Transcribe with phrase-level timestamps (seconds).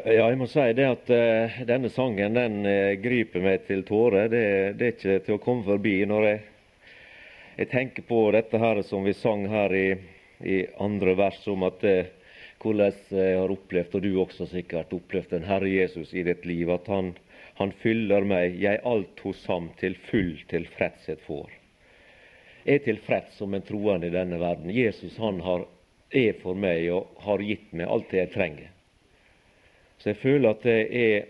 [0.00, 4.30] Ja, jeg må si det at uh, denne sangen den uh, griper meg til tårer.
[4.32, 4.44] Det,
[4.78, 6.38] det, er ikke til å komme forbi når jeg,
[7.58, 9.88] jeg, tenker på dette her som vi sang her i,
[10.40, 12.08] i andre vers, om at uh,
[12.62, 16.72] hvordan jeg har opplevd, og du også sikkert opplevd, den Herre Jesus i ditt liv.
[16.72, 17.12] At han,
[17.60, 21.52] han fyller meg, jeg alt hos ham til full tilfredshet får.
[22.64, 24.72] Jeg er tilfreds som en troende i denne verden.
[24.72, 25.68] Jesus han har,
[26.08, 28.76] er for meg og har gitt meg alt det jeg trenger.
[30.00, 31.28] Så jeg føler at jeg er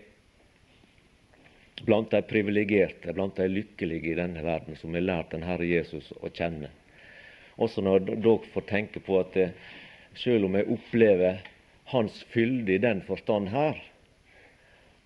[1.85, 6.11] blant de privilegerte, blant de lykkelige i denne verden, som har lært den Herre Jesus
[6.21, 6.69] å kjenne.
[7.61, 9.49] Også når dere får tenke på at det,
[10.15, 11.41] selv om jeg opplever
[11.91, 13.75] Hans fylde i den forstand her,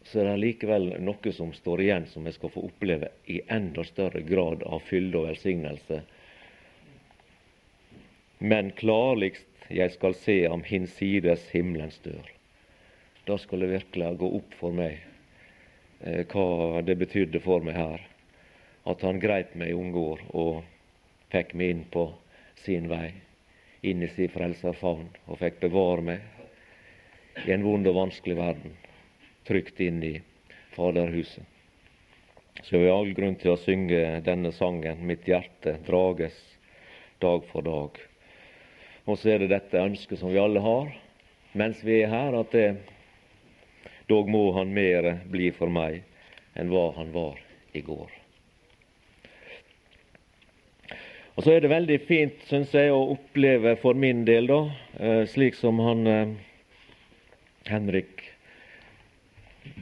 [0.06, 3.82] så er det likevel noe som står igjen som jeg skal få oppleve i enda
[3.88, 6.04] større grad av fylde og velsignelse.
[8.46, 12.35] Men klarligst jeg skal se ham hinsides himmelens dør
[13.26, 15.00] da skulle det virkelig gå opp for meg
[16.02, 18.04] eh, hva det betydde for meg her.
[18.86, 20.62] At han greip meg i unge år og
[21.34, 22.06] fikk meg inn på
[22.62, 23.10] sin vei,
[23.82, 28.78] inn i sin frelserfavn, og fikk bevare meg i en vond og vanskelig verden,
[29.46, 30.16] trygt inn i
[30.76, 31.44] Faderhuset.
[32.64, 36.38] Så vi har all grunn til å synge denne sangen, 'Mitt hjerte drages
[37.20, 38.00] dag for dag'.
[39.06, 40.94] Og så er det dette ønsket som vi alle har
[41.56, 42.95] mens vi er her, at det
[44.08, 46.04] Dog må han mere bli for meg
[46.56, 47.40] enn hva han var
[47.74, 48.12] i går.
[51.36, 54.62] Og Så er det veldig fint, syns jeg, å oppleve for min del, da,
[55.00, 56.38] eh, slik som han
[57.68, 58.22] Henrik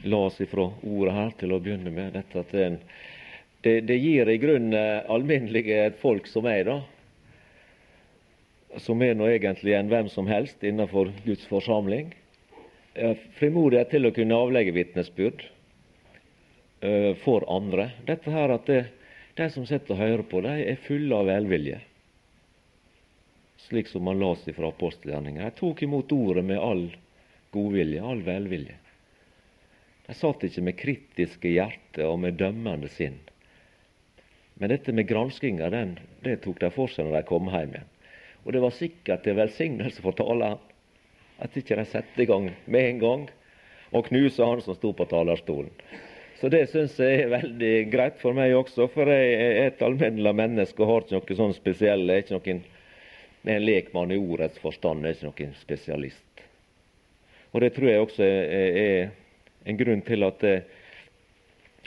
[0.04, 2.66] la oss ifra ordet her til å begynne med, dette at det,
[3.64, 6.80] det, det gir i grunnen eh, alminnelige folk som meg, da,
[8.82, 12.12] som er nå egentlig en hvem som helst innenfor Guds forsamling,
[13.38, 15.42] frimodighet til å kunne avlegge vitnesbyrd
[16.84, 17.90] uh, for andre.
[18.06, 18.84] Dette her at det,
[19.34, 21.80] De som sitter og hører på, de er fulle av velvilje.
[23.66, 25.42] Slik som man las fra apostelgjerningen.
[25.42, 26.84] De tok imot ordet med all
[27.50, 28.76] godvilje, all velvilje.
[30.06, 33.16] De satt ikke med kritiske hjerter og med dømmende sinn.
[34.54, 35.72] Men dette med granskinga,
[36.22, 37.90] det tok de for seg når de kom hjem igjen.
[38.44, 40.62] Og det var sikkert til velsignelse for taleren
[41.42, 43.24] at ikke de setter i gang med en gang
[43.94, 45.70] og knuser han som sto på talerstolen.
[46.40, 50.34] Så det syns jeg er veldig greit for meg også, for jeg er et alminnelig
[50.34, 52.64] menneske og har ikke noe sånn spesiell Jeg er ikke noen
[53.44, 56.44] er en lekmann i ordets forstand, jeg er ikke noen spesialist.
[57.54, 59.12] Og Det tror jeg også er,
[59.64, 60.56] en grunn til at det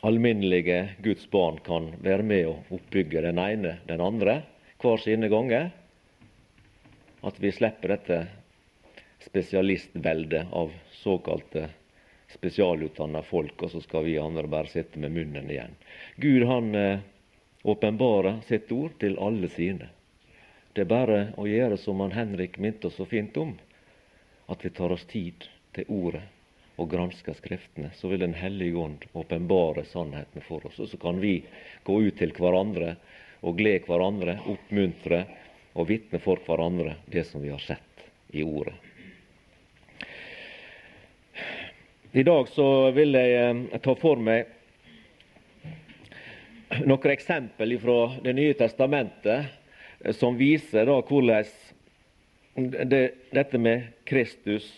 [0.07, 4.39] alminnelige Guds barn kan være med å oppbygge den ene den andre
[4.81, 5.71] hver sine ganger.
[7.25, 8.19] At vi slipper dette
[9.27, 11.69] spesialistvelde av såkalte
[12.31, 15.75] spesialutdanna folk, og så skal vi andre bare sitte med munnen igjen.
[16.15, 17.05] Gud han eh,
[17.63, 19.89] åpenbarer sitt ord til alle sine.
[20.73, 23.55] Det er bare å gjøre som han Henrik minte oss så fint om,
[24.47, 26.23] at vi tar oss tid til ordet
[26.77, 27.89] og gransker Skriftene.
[27.97, 30.79] Så vil Den hellige ånd åpenbare sannheten for oss.
[30.79, 31.41] Og så kan vi
[31.83, 32.95] gå ut til hverandre
[33.41, 35.23] og glede hverandre, oppmuntre
[35.73, 38.86] og vitne for hverandre det som vi har sett i Ordet.
[42.11, 44.47] I dag så vil jeg eh, ta for meg
[46.87, 49.49] noen eksempel fra Det nye testamentet
[49.99, 51.43] eh, som viser da hvordan
[52.87, 53.01] det,
[53.35, 54.69] dette med Kristus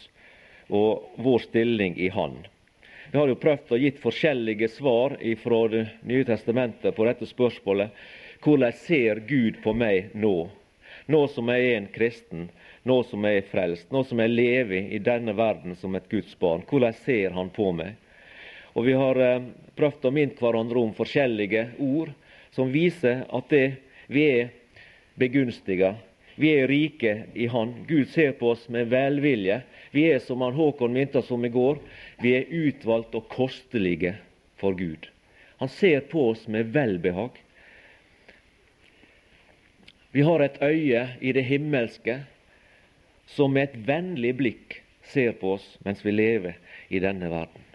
[0.73, 2.39] og vår stilling i Han.
[3.11, 7.93] Vi har jo prøvd å gitt forskjellige svar fra Det nye testamentet på dette spørsmålet.
[8.41, 10.49] Hvordan ser Gud på meg nå?
[11.05, 12.49] Nå som jeg er en kristen,
[12.83, 16.35] nå som jeg er frelst, nå som jeg lever i denne verden som et Guds
[16.39, 16.63] barn.
[16.69, 17.95] Hvordan ser Han på meg?
[18.73, 22.13] Og Vi har eh, prøvd å minne hverandre om forskjellige ord
[22.55, 23.65] som viser at det,
[24.07, 24.53] vi er
[25.19, 25.95] begunstiga.
[26.39, 27.73] Vi er rike i Han.
[27.87, 29.61] Gud ser på oss med velvilje.
[29.91, 31.79] Vi er, som han Håkon minte oss om i går,
[32.21, 34.13] vi er utvalgt og kostelige
[34.61, 35.09] for Gud.
[35.59, 37.35] Han ser på oss med velbehag.
[40.11, 42.21] Vi har et øye i det himmelske
[43.35, 44.79] som med et vennlig blikk
[45.13, 46.57] ser på oss mens vi lever
[46.89, 47.65] i denne verden.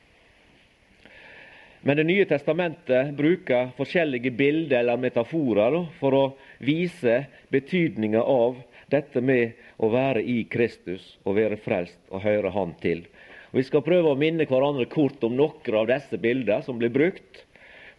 [1.85, 6.23] Men Det nye testamentet bruker forskjellige bilder eller metaforer for å
[6.65, 8.57] vise betydninga av
[8.89, 13.05] dette med å være i Kristus og være frelst og høre Han til.
[13.53, 16.93] Og Vi skal prøve å minne hverandre kort om noen av disse bildene som blir
[16.95, 17.45] brukt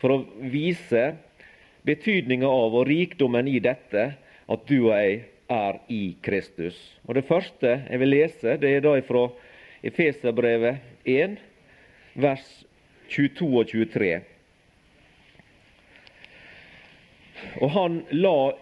[0.01, 1.13] for å vise
[1.85, 4.07] betydninga av og rikdommen i dette
[4.49, 6.77] at du og jeg er i Kristus.
[7.07, 9.27] Og Det første jeg vil lese, det er da fra
[9.85, 11.37] Efeserbrevet 1,
[12.15, 12.65] vers
[13.09, 14.21] 22 og 23.
[17.61, 18.53] Og han la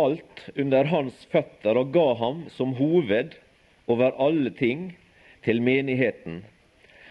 [0.00, 3.36] alt under hans føtter og ga ham som hoved
[3.90, 4.90] over alle ting
[5.44, 6.44] til menigheten,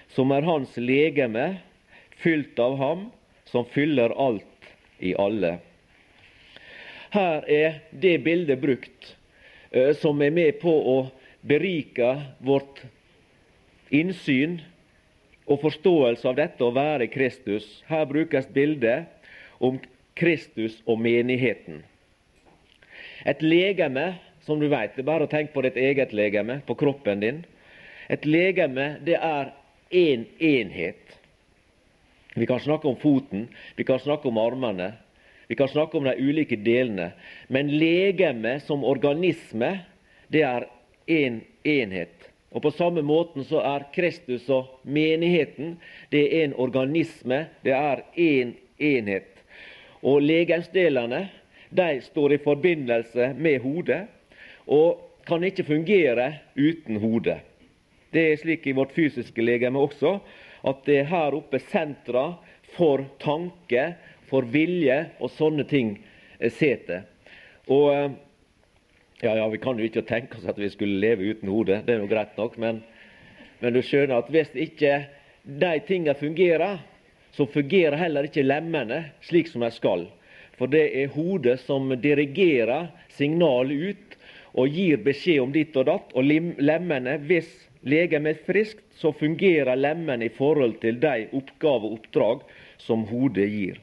[0.10, 1.60] som er hans legeme,
[2.20, 3.10] fylt av ham
[3.50, 5.60] som fyller alt i alle.
[7.14, 9.16] Her er det bildet brukt
[10.00, 10.98] som er med på å
[11.46, 12.10] berike
[12.44, 12.82] vårt
[13.94, 14.60] innsyn
[15.50, 17.68] og forståelse av dette å være Kristus.
[17.90, 19.10] Her brukes bildet
[19.60, 19.80] om
[20.20, 21.84] Kristus og menigheten.
[23.26, 24.14] Et legeme,
[24.46, 27.42] som du vet, det er bare å tenke på ditt eget legeme, på kroppen din.
[28.10, 29.54] Et legeme, det er
[29.92, 31.18] én en enhet.
[32.36, 34.94] Vi kan snakke om foten, vi kan snakke om armene,
[35.50, 37.12] vi kan snakke om de ulike delene.
[37.48, 39.80] Men legeme som organisme,
[40.28, 40.68] det er
[41.10, 42.30] én en enhet.
[42.52, 45.80] Og På samme måten så er Kristus og menigheten
[46.14, 49.44] det er en organisme, det er én en enhet.
[50.02, 51.28] Og legemsdelene
[51.70, 54.04] de står i forbindelse med hodet
[54.68, 57.40] og kan ikke fungere uten hodet.
[58.14, 60.20] Det er slik i vårt fysiske legeme også,
[60.66, 62.36] at det er her oppe sentra
[62.78, 63.96] for tanke,
[64.30, 65.96] for vilje og sånne ting
[66.40, 67.06] eh, sitter.
[67.70, 68.12] Og eh,
[69.22, 71.96] ja, ja, vi kan jo ikke tenke oss at vi skulle leve uten hodet, det
[71.96, 72.84] er jo greit nok, men,
[73.60, 74.94] men du skjønner at hvis ikke
[75.44, 76.80] de tingene fungerer,
[77.36, 80.08] så fungerer heller ikke lemmene slik som de skal.
[80.60, 84.16] For det er hodet som dirigerer signalet ut
[84.60, 86.16] og gir beskjed om ditt og datt.
[86.18, 87.50] Og lemmene, hvis
[87.88, 92.44] legemet er friskt, så fungerer lemmene i forhold til de oppgaver og oppdrag
[92.82, 93.80] som hodet gir.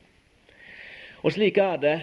[1.26, 1.96] Og Slik er det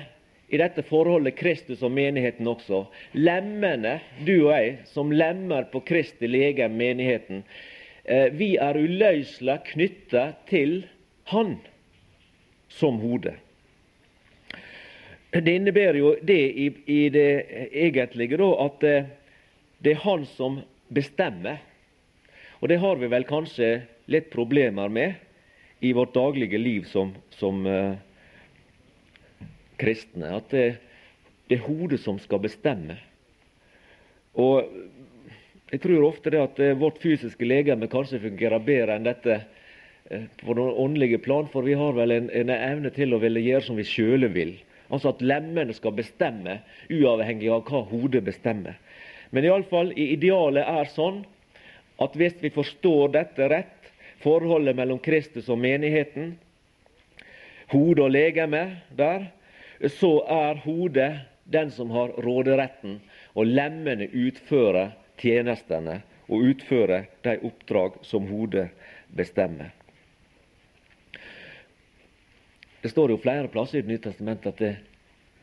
[0.51, 2.81] i dette forholdet Kristus og menigheten også.
[3.15, 7.45] Lemmene, du og jeg, som lemmer på Kristi lege, menigheten,
[8.03, 10.83] eh, vi er uløselig knytta til
[11.31, 11.55] Han
[12.67, 13.37] som hode.
[15.31, 17.29] Det innebærer jo det i, i det
[17.71, 18.95] egentlige da, at det,
[19.79, 20.59] det, er han som
[20.91, 21.63] bestemmer.
[22.59, 25.15] Og det har vi vel kanskje litt problemer med
[25.79, 27.95] i vårt daglige liv som, som uh,
[29.81, 30.35] kristne.
[30.37, 30.65] At det,
[31.49, 32.97] det er hodet som skal bestemme.
[34.33, 34.65] Og
[35.73, 40.25] jeg tror ofte det at uh, vårt fysiske legeme kanskje fungerer bedre enn dette uh,
[40.41, 43.67] på noen åndelige plan, for vi har vel en, en evne til å ville gjøre
[43.67, 44.55] som vi sjøle vil.
[44.93, 46.59] Altså at lemmene skal bestemme,
[46.93, 48.77] uavhengig av hva hodet bestemmer.
[49.33, 51.23] Men iallfall idealet er sånn
[52.03, 53.79] at hvis vi forstår dette rett,
[54.23, 56.35] forholdet mellom Kristus og menigheten,
[57.73, 58.61] hode og legeme
[58.97, 59.25] der,
[59.91, 61.11] så er hodet
[61.43, 62.99] den som har råderetten,
[63.35, 68.69] og lemmene utfører tjenestene og utfører de oppdrag som hodet
[69.15, 69.73] bestemmer.
[72.83, 74.75] Det står jo flere plasser i Det nye testamentet at, det,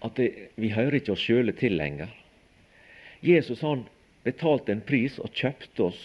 [0.05, 2.11] at det, vi hører ikke oss sjøle til lenger.
[3.25, 3.87] Jesus han
[4.25, 6.01] betalte en pris og kjøpte oss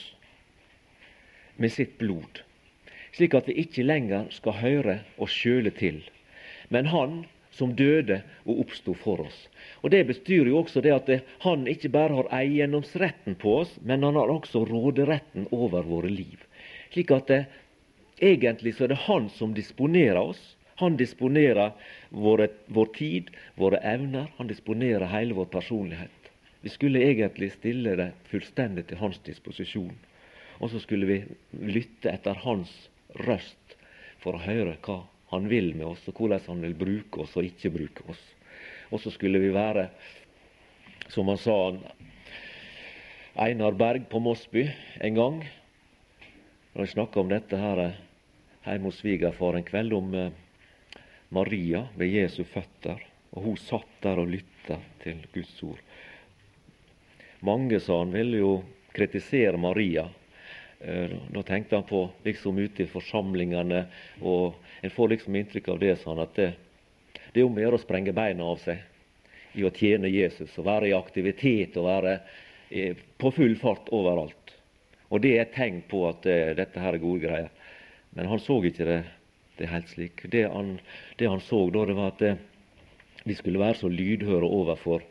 [1.59, 2.41] med sitt blod,
[3.15, 6.01] slik at vi ikke lenger skal høre oss sjøle til,
[6.71, 7.23] men han
[7.55, 9.37] som døde og oppsto for oss.
[9.81, 11.11] Og Det bestyrer jo også det at
[11.45, 16.41] han ikke bare har eiendomsretten på oss, men han har også råderetten over våre liv.
[16.91, 17.45] Slik at det,
[18.21, 20.41] egentlig så er det han som disponerer oss,
[20.75, 21.71] han disponerer
[22.11, 26.31] våre, vår tid, våre evner, han disponerer hele vår personlighet.
[26.61, 29.95] Vi skulle egentlig stille det fullstendig til hans disposisjon.
[30.59, 31.17] Og så skulle vi
[31.61, 32.71] lytte etter hans
[33.27, 33.75] røst
[34.23, 35.03] for å høre hva
[35.35, 38.21] han vil med oss, og hvordan han vil bruke oss og ikke bruke oss.
[38.91, 39.89] Og så skulle vi være,
[41.11, 41.57] som han sa
[43.45, 44.67] Einar Berg på Mossby
[45.03, 45.39] en gang,
[46.73, 47.81] når jeg snakka om dette her
[48.65, 50.31] hjemme hos svigerfar en kveld, om eh,
[51.35, 53.01] Maria ved Jesu føtter,
[53.35, 55.81] og hun satt der og lytta til Guds ord.
[57.45, 58.53] Mange, sa han, ville jo
[58.95, 60.07] kritisere Maria.
[60.85, 63.85] Eh, da tenkte han på liksom ute i forsamlingene,
[64.21, 66.51] og en får liksom inntrykk av det, sånn at det,
[67.33, 70.67] det er om å gjøre å sprenge beina av seg i å tjene Jesus og
[70.67, 72.15] være i aktivitet og være
[73.17, 74.53] på full fart overalt.
[75.09, 77.51] Og det er et tegn på at uh, dette her er gode greier.
[78.17, 79.03] Men han så ikke det
[79.57, 80.25] det helt slik.
[80.31, 80.79] Det han,
[81.15, 82.33] det han så da, det var at det,
[83.23, 85.05] vi skulle være så lydhøre overfor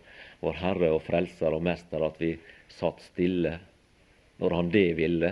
[0.45, 2.35] vår Herre og Frelser og Mester at vi
[2.77, 3.57] satt stille
[4.43, 5.31] når Han det ville,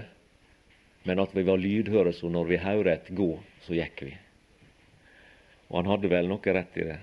[1.02, 3.30] men at vi var lydhøre så når vi hører et gå,
[3.64, 4.12] så gikk vi.
[5.70, 6.98] Og han hadde vel noe rett i det.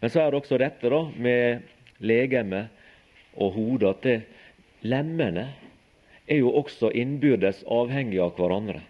[0.00, 1.66] Men så er det også dette da, med
[2.02, 2.66] legeme
[3.38, 4.16] og hodet, at det,
[4.82, 5.46] lemmene
[6.26, 8.82] er jo også innbyrdes avhengige av hverandre.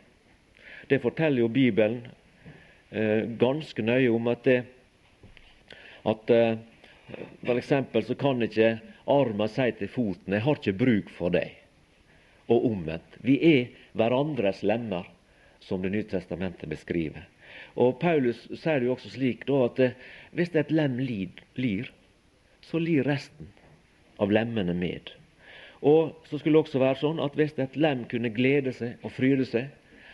[0.88, 2.02] Det forteller jo Bibelen
[2.90, 4.61] eh, ganske nøye om at det
[6.09, 6.57] at eh,
[7.47, 7.73] f.eks.
[8.07, 8.76] så kan ikke
[9.11, 11.54] armen si til foten 'Jeg har ikke bruk for deg',
[12.49, 13.19] og omvendt.
[13.23, 13.66] Vi er
[13.99, 15.08] hverandres lemmer,
[15.61, 17.28] som Det nye testamentet beskriver.
[17.78, 19.99] Og Paulus sier det jo også slik da, at eh,
[20.34, 21.90] hvis et lem lir,
[22.66, 23.49] så lir resten
[24.18, 25.12] av lemmene med.
[25.82, 29.14] Og så skulle det også være sånn at hvis et lem kunne glede seg og
[29.16, 29.70] fryde seg,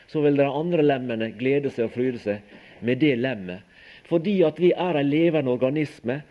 [0.09, 3.65] så vil de andre lemmene glede seg og fryde seg med det lemmet.
[4.09, 6.23] Fordi at vi er en levende organisme,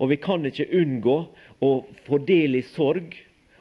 [0.00, 1.18] og vi kan ikke unngå
[1.62, 1.70] å
[2.06, 3.14] få del i sorg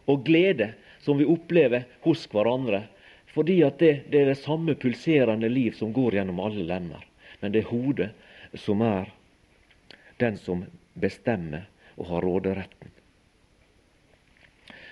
[0.09, 0.71] og glede
[1.03, 2.87] som vi opplever hos hverandre.
[3.33, 7.05] Fordi at det, det er det samme pulserende liv som går gjennom alle lemmer.
[7.39, 8.09] Men det er hodet
[8.57, 9.11] som er
[10.19, 10.65] den som
[10.99, 11.67] bestemmer
[11.99, 12.91] og har råderetten.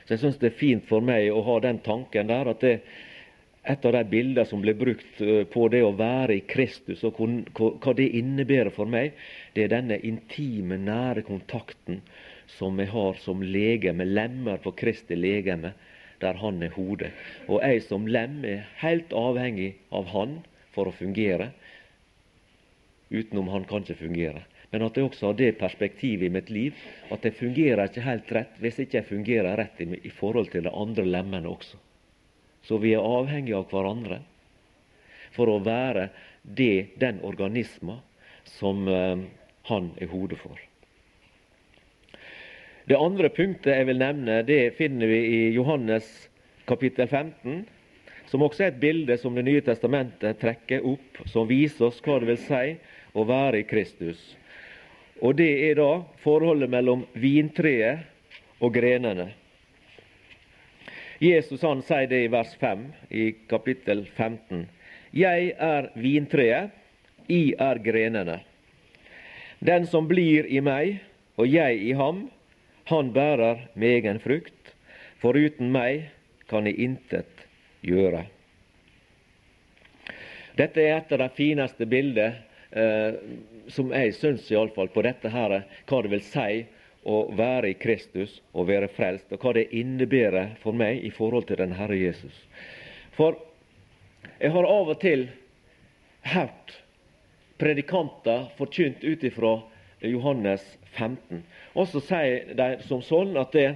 [0.06, 2.78] Så jeg syns det er fint for meg å ha den tanken der at det,
[3.68, 7.20] et av de bildene som blir brukt eh, på det å være i Kristus, og
[7.20, 9.18] hva det innebærer for meg,
[9.56, 12.00] det er denne intime, nære kontakten
[12.48, 15.74] som vi har som legeme, lemmer på Kristi legeme,
[16.22, 17.12] der Han er hodet.
[17.48, 20.40] Og jeg som lem er helt avhengig av Han
[20.76, 21.52] for å fungere.
[23.10, 24.46] Utenom Han kan ikke fungere.
[24.72, 26.80] Men at jeg også har det perspektivet i mitt liv
[27.14, 30.74] at jeg fungerer ikke helt rett hvis ikke jeg fungerer rett i, forhold til de
[30.76, 31.80] andre lemmene også.
[32.68, 34.20] Så vi er avhengige av hverandre
[35.36, 36.10] for å være
[36.44, 38.02] det, den organisma
[38.58, 39.24] som eh,
[39.72, 40.67] han er hodet for.
[42.88, 46.06] Det andre punktet jeg vil nevne, det finner vi i Johannes
[46.70, 47.66] kapittel 15,
[48.32, 52.16] som også er et bilde som Det nye testamentet trekker opp, som viser oss hva
[52.22, 52.62] det vil si
[53.12, 54.22] å være i Kristus.
[55.20, 55.90] Og det er da
[56.24, 58.08] forholdet mellom vintreet
[58.64, 59.34] og grenene.
[61.20, 64.64] Jesus han sier det i vers 5 i kapittel 15.
[65.12, 66.72] Jeg er vintreet,
[67.28, 68.40] I er grenene.
[69.60, 71.02] Den som blir i meg
[71.36, 72.30] og jeg i ham,
[72.88, 74.74] han bærer med egen frukt.
[75.22, 76.10] For uten meg
[76.48, 77.46] kan jeg intet
[77.86, 78.24] gjøre.
[80.58, 82.32] Dette er et av de fineste bildene
[82.72, 83.18] eh,
[83.70, 86.64] som jeg syns iallfall på dette her, hva det vil si
[87.08, 91.48] å være i Kristus og være frelst, og hva det innebærer for meg i forhold
[91.50, 92.36] til den Herre Jesus.
[93.16, 93.38] For
[94.38, 95.28] jeg har av og til
[96.34, 96.76] hørt
[97.58, 99.56] predikanter forkynt ut ifra
[100.02, 100.64] Johannes
[100.98, 101.44] 15.
[101.74, 103.68] Og så sier de som sånn at det,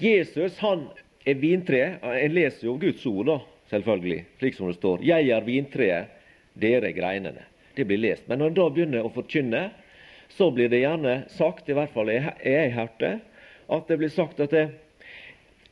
[0.00, 0.88] Jesus han
[1.26, 2.02] er vintreet.
[2.02, 3.38] En leser jo Guds ord, da,
[3.72, 5.02] selvfølgelig, slik som det står.
[5.04, 6.18] 'Jeg er vintreet,
[6.54, 8.28] dere er greinene' det blir lest.
[8.28, 9.62] Men når en da begynner å forkynne,
[10.36, 13.12] så blir det gjerne sagt, i hvert fall jeg, jeg hørte,
[13.70, 14.66] at det blir sagt at det,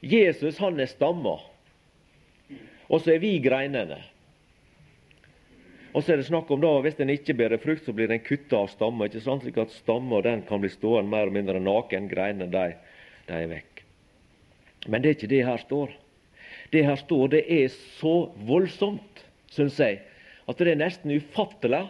[0.00, 1.38] Jesus han er stamma,
[2.88, 3.99] og så er vi greinene.
[5.95, 8.21] Og så er det snakk om da, Hvis den ikke bærer frukt, så blir den
[8.21, 9.45] kutta av stammer, ikke sant?
[9.45, 12.11] Slik at stamma den kan bli stående mer eller mindre naken.
[12.11, 12.66] Greinene de,
[13.28, 13.85] de er vekk.
[14.87, 15.95] Men det er ikke det her står.
[16.73, 20.02] Det her står, det er så voldsomt, syns jeg,
[20.49, 21.87] at det er nesten ufattelig.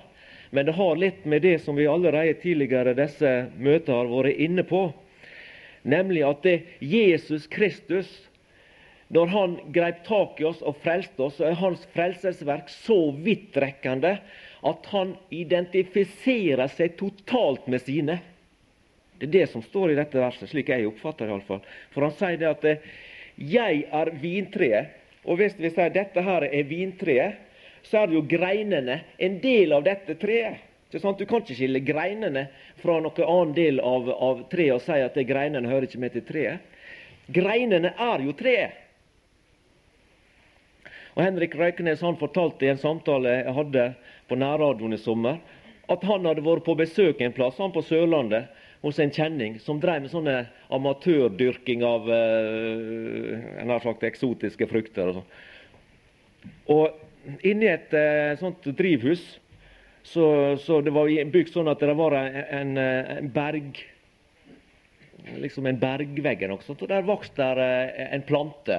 [0.54, 4.64] Men det har litt med det som vi allerede tidligere disse møtene har vært inne
[4.64, 4.86] på.
[5.88, 8.08] Nemlig at det Jesus Kristus,
[9.14, 14.18] når han greip tak i oss og frelste oss, så er hans frelsesverk så vidtrekkende
[14.68, 18.18] at han identifiserer seg totalt med sine.
[19.18, 21.62] Det er det som står i dette verset, slik jeg oppfatter det iallfall.
[21.94, 22.64] For han sier det at
[23.38, 24.94] 'jeg er vintreet'.
[25.24, 27.36] Og hvis vi sier dette her er vintreet,
[27.82, 30.56] så er det jo greinene en del av dette treet.
[30.90, 32.48] Du kan ikke skille greinene
[32.80, 36.12] fra noen annen del av, av treet og si at det greinene hører ikke med
[36.12, 36.58] til treet.
[37.28, 38.87] Greinene er jo treet.
[41.18, 43.86] Og Henrik Røykenes han fortalte i en samtale jeg hadde
[44.30, 45.40] på nærradioen i sommer,
[45.90, 48.46] at han hadde vært på besøk en plass han på Sørlandet
[48.84, 50.36] hos en kjenning som drev med sånne
[50.76, 55.10] amatørdyrking av en har sagt eksotiske frukter.
[55.10, 56.52] Og, sånn.
[56.76, 59.24] og inni et uh, sånt drivhus
[60.06, 63.82] så, så, det var bygd sånn at det var en, en berg
[65.42, 68.78] liksom en bergvegg der vokste der uh, en plante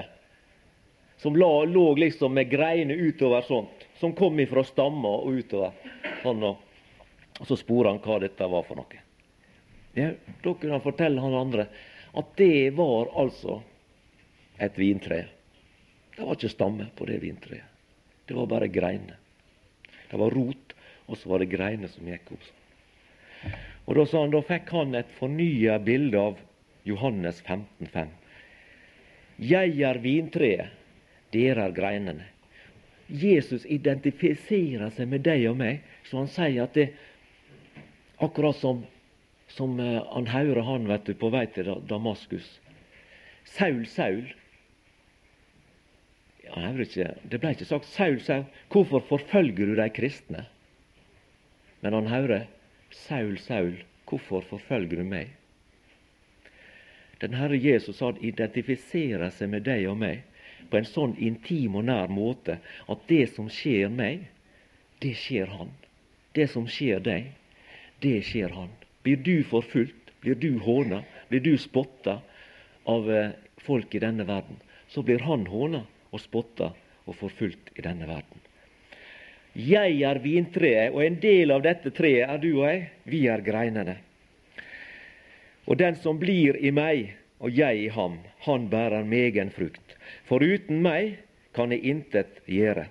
[1.20, 5.76] som la, lå liksom med greiner utover sånt, som kom ifra stamma og utover.
[6.24, 6.62] Sånn, og,
[7.44, 9.02] så spurte han hva dette var for noe.
[9.98, 11.68] Ja, da kunne han fortelle han andre
[12.18, 13.60] at det var altså
[14.60, 15.26] et vintre.
[16.16, 17.68] Det var ikke stamme på det vintreet.
[18.28, 19.18] Det var bare greiner.
[20.10, 20.74] Det var rot,
[21.08, 22.50] og så var det greiner som gikk opp.
[23.90, 26.42] Og Da sa han, da fikk han et fornya bilde av
[26.86, 28.12] Johannes 15,5.
[29.40, 30.76] Jeg er vintreet,
[31.34, 32.28] dere er greinene.
[33.10, 36.92] Jesus identifiserer seg med deg og meg, så han sier at det
[38.22, 38.84] akkurat som,
[39.50, 42.48] som uh, han hører han vet du, på vei til Damaskus.
[43.50, 44.28] Saul, Saul.
[46.46, 50.46] Ja, ikke, det ble ikke sagt Saul, Saul, hvorfor forfølger du de kristne?
[51.82, 52.48] Men han hører
[52.94, 53.78] Saul, Saul,
[54.10, 55.34] hvorfor forfølger du meg?
[57.22, 60.24] Den Herre Jesus han identifiserer seg med deg og meg
[60.70, 62.60] på en sånn intim og nær måte
[62.92, 64.26] at det som skjer meg,
[65.04, 65.72] det skjer han.
[66.36, 67.32] Det som skjer deg,
[68.04, 68.74] det skjer han.
[69.04, 72.20] Blir du forfulgt, blir du håna, blir du spotta
[72.90, 73.32] av eh,
[73.64, 76.74] folk i denne verden, så blir han håna og spotta
[77.06, 78.46] og forfulgt i denne verden.
[79.60, 82.84] Jeg er vintreet, og en del av dette treet er du og jeg.
[83.10, 83.98] Vi er greinene.
[85.66, 89.96] Og den som blir i meg, og jeg i ham, han bærer megen frukt.
[90.30, 91.18] For uten meg
[91.56, 92.86] kan jeg intet gjøre.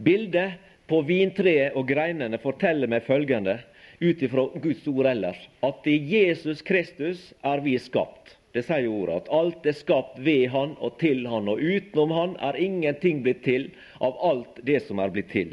[0.00, 0.58] Bildet
[0.90, 3.60] på vintreet og greinene forteller meg følgende
[4.00, 8.36] ut ifra Guds ord ellers, at i Jesus Kristus er vi skapt.
[8.50, 12.32] Det sier ordet, at alt er skapt ved Han og til Han, og utenom Han
[12.42, 13.68] er ingenting blitt til
[14.02, 15.52] av alt det som er blitt til.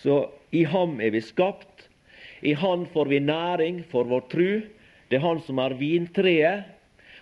[0.00, 1.88] Så i Ham er vi skapt.
[2.40, 4.52] I Han får vi næring for vår tru.
[5.10, 6.70] Det er Han som er vintreet,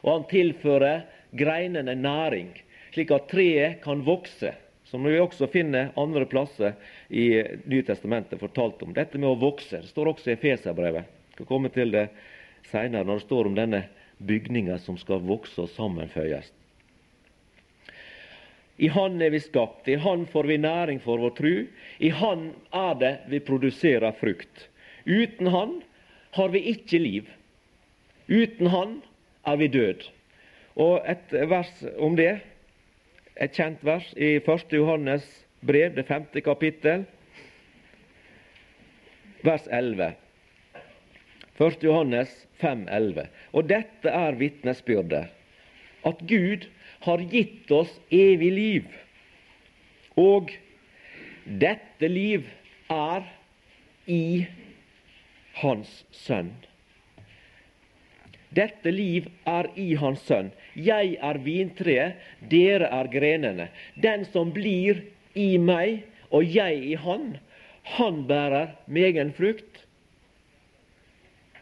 [0.04, 1.02] og han tilfører
[1.36, 2.50] greinene næring,
[2.94, 4.54] slik at treet kan vokse.
[4.90, 6.72] Som vi også finner andre plasser
[7.08, 7.28] i
[7.70, 8.90] Nytestamentet fortalt om.
[8.94, 9.84] Dette med å vokse.
[9.84, 11.06] Det står også i Feserbrevet.
[11.06, 12.08] Jeg skal komme til det
[12.66, 13.84] seinere når det står om denne
[14.18, 16.50] bygninga som skal vokse og sammenføyes.
[18.80, 21.54] I Han er vi skapt, i Han får vi næring for vår tru.
[21.98, 24.68] I Han er det vi produserer frukt.
[25.04, 25.82] Uten Han
[26.32, 27.28] har vi ikke liv.
[28.26, 29.02] Uten Han
[29.46, 30.08] er vi død.
[30.80, 32.38] Og et vers om det,
[33.36, 34.72] et kjent vers i 1.
[34.72, 35.26] Johannes
[35.66, 37.04] brev, det femte kapittel,
[39.44, 40.14] vers 11.
[41.60, 41.84] 1.
[41.84, 43.28] Johannes 5, 11.
[43.52, 45.26] Og dette er vitnesbyrdet,
[46.08, 46.64] at Gud
[47.04, 48.88] har gitt oss evig liv.
[50.16, 50.52] Og
[51.44, 52.48] dette liv
[52.92, 53.28] er
[54.08, 54.46] i
[55.60, 56.52] Hans Sønn.
[58.50, 60.50] Dette liv er i Hans Sønn.
[60.74, 62.18] Jeg er vintreet,
[62.50, 63.68] dere er grenene.
[63.94, 65.04] Den som blir
[65.38, 66.02] i meg
[66.34, 67.36] og jeg i Han,
[67.96, 69.84] han bærer megen frukt.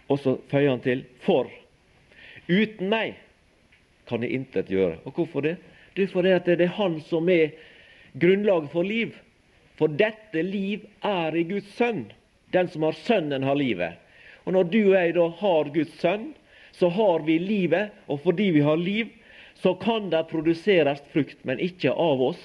[0.09, 1.51] Og så føyer han til for
[2.49, 3.19] uten meg
[4.09, 4.97] kan jeg intet gjøre.
[5.05, 5.59] Og hvorfor det?
[5.93, 7.53] Det er fordi det er Han som er
[8.17, 9.13] grunnlaget for liv.
[9.77, 12.07] For dette liv er i Guds sønn.
[12.53, 14.01] Den som har Sønnen, har livet.
[14.47, 16.31] Og når du og jeg da har Guds sønn,
[16.79, 19.09] så har vi livet, og fordi vi har liv,
[19.55, 22.45] så kan det produseres frukt, men ikke av oss.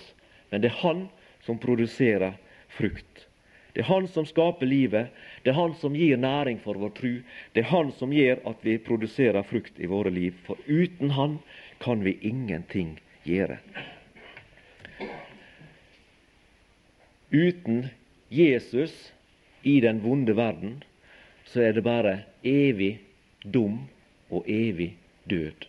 [0.49, 1.03] Men det er Han
[1.45, 2.33] som produserer
[2.73, 3.27] frukt.
[3.73, 7.13] Det er Han som skaper livet, det er Han som gir næring for vår tru.
[7.53, 10.33] Det er Han som gjør at vi produserer frukt i våre liv.
[10.45, 11.39] For uten Han
[11.79, 13.59] kan vi ingenting gjøre.
[17.29, 17.87] Uten
[18.29, 19.13] Jesus
[19.61, 20.83] i den vonde verden,
[21.45, 22.97] så er det bare evig
[23.45, 23.83] dum
[24.33, 24.93] og evig
[25.29, 25.67] død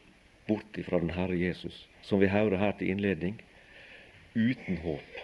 [0.48, 3.38] bort ifra den Herre Jesus, som vi hører her til innledning.
[4.34, 5.20] Uten håp.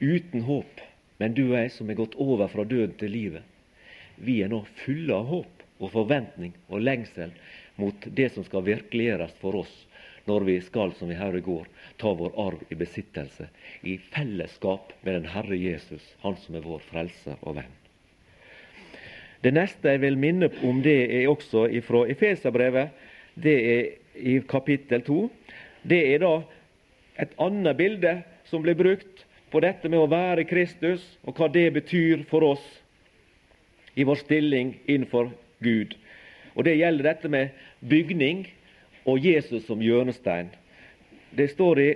[0.00, 0.80] Uten håp.
[1.20, 3.44] Men du og jeg som er gått over fra døden til livet,
[4.16, 7.32] vi er nå fulle av håp og forventning og lengsel
[7.80, 9.72] mot det som skal virkeliggjøres for oss
[10.28, 13.48] når vi skal, som vi hører i går, ta vår arv i besittelse
[13.88, 17.79] i fellesskap med den Herre Jesus, Han som er vår frelser og venn.
[19.40, 22.90] Det neste jeg vil minne om, det er også fra Efeserbrevet.
[23.34, 25.30] Det er i kapittel 2.
[25.88, 26.34] Det er da
[27.20, 31.70] et annet bilde som blir brukt på dette med å være Kristus, og hva det
[31.74, 32.66] betyr for oss
[33.96, 35.32] i vår stilling innenfor
[35.64, 35.96] Gud.
[36.54, 37.48] Og Det gjelder dette med
[37.80, 38.44] bygning
[39.06, 40.50] og Jesus som hjørnestein.
[41.30, 41.90] Det står i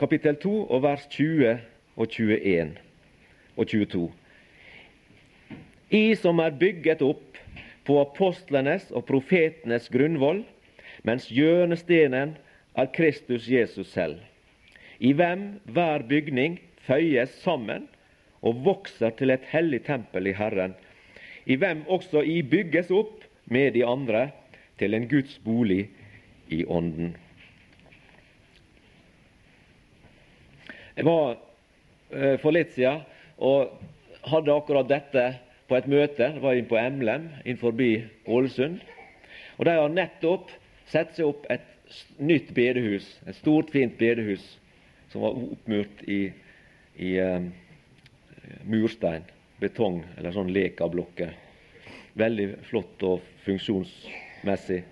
[0.00, 1.58] kapittel 2 og vers 20
[1.96, 2.74] og 21
[3.56, 4.10] og 22
[5.92, 7.36] i som er bygget opp
[7.84, 10.42] på apostlenes og profetenes grunnvoll,
[11.04, 12.36] mens hjørnestenen
[12.78, 14.22] er Kristus Jesus selv,
[14.98, 17.88] i hvem hver bygning føyes sammen
[18.40, 20.72] og vokser til et hellig tempel i Herren,
[21.44, 24.30] i hvem også i bygges opp med de andre
[24.80, 25.90] til en Guds bolig
[26.48, 27.12] i Ånden.
[30.96, 31.36] Jeg var
[32.12, 33.02] eh, for litt siden
[33.42, 33.72] og
[34.28, 35.24] hadde akkurat dette
[35.72, 36.26] på et møte.
[36.34, 37.30] Det var inn på Emlem
[37.60, 37.92] forbi
[38.28, 38.82] Ålesund.
[39.56, 40.50] Og De har nettopp
[40.92, 41.68] satt seg opp et
[42.20, 44.44] nytt bedehus, et stort, fint bedehus
[45.12, 46.20] som var oppmurt i,
[46.96, 47.50] i um,
[48.68, 49.24] murstein,
[49.60, 51.32] betong eller sånn lekablokker.
[52.20, 54.82] Veldig flott og funksjonsmessig.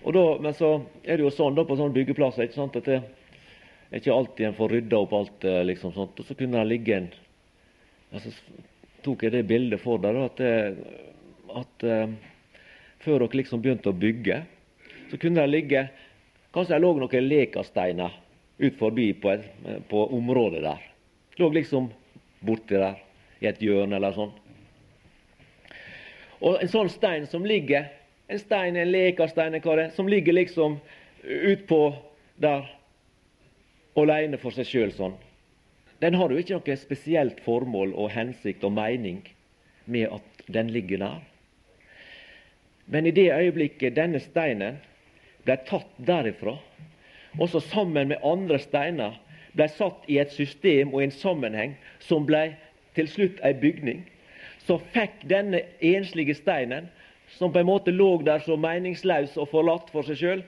[0.00, 0.72] Og da, men så
[1.04, 4.48] er det jo sånn da på sånne byggeplasser ikke sant, at det er ikke alltid
[4.48, 5.46] en får rydda opp alt.
[5.46, 7.10] Eh, liksom sånt, og Så kunne det ligge en
[8.14, 8.32] altså,
[9.04, 10.42] tok jeg det bildet for deg at,
[11.60, 12.12] at uh,
[13.00, 14.42] før dere liksom begynte å bygge,
[15.10, 15.88] så kunne det ligge
[16.50, 18.14] Kanskje det lå noen lekasteiner
[18.58, 19.44] ut forbi på, et,
[19.86, 20.80] på området der.
[21.38, 21.86] Lå liksom
[22.42, 22.96] borti der,
[23.38, 24.32] i et hjørne eller sånn.
[26.42, 27.86] Og en sånn stein som ligger
[28.30, 30.78] en stein, en lekastein, hva det som ligger liksom
[31.22, 31.80] utpå
[32.42, 32.68] der
[33.98, 35.16] aleine for seg sjøl sånn.
[36.00, 39.18] Den har jo ikke noe spesielt formål og hensikt og mening
[39.84, 41.18] med at den ligger der.
[42.90, 44.78] Men i det øyeblikket denne steinen
[45.44, 46.54] ble tatt derifra,
[47.38, 49.18] også sammen med andre steiner,
[49.52, 51.74] ble satt i et system og en sammenheng
[52.08, 52.46] som ble
[52.96, 54.00] til slutt ei bygning,
[54.64, 56.88] så fikk denne enslige steinen
[57.36, 60.42] som på en måte lå der så meningsløs og forlatt for seg sjøl,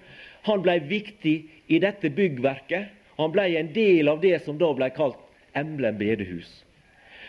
[0.49, 1.37] han ble viktig
[1.69, 2.89] i dette byggverket.
[3.21, 5.21] Han ble en del av det som da ble kalt
[5.59, 6.51] Emblem bedehus.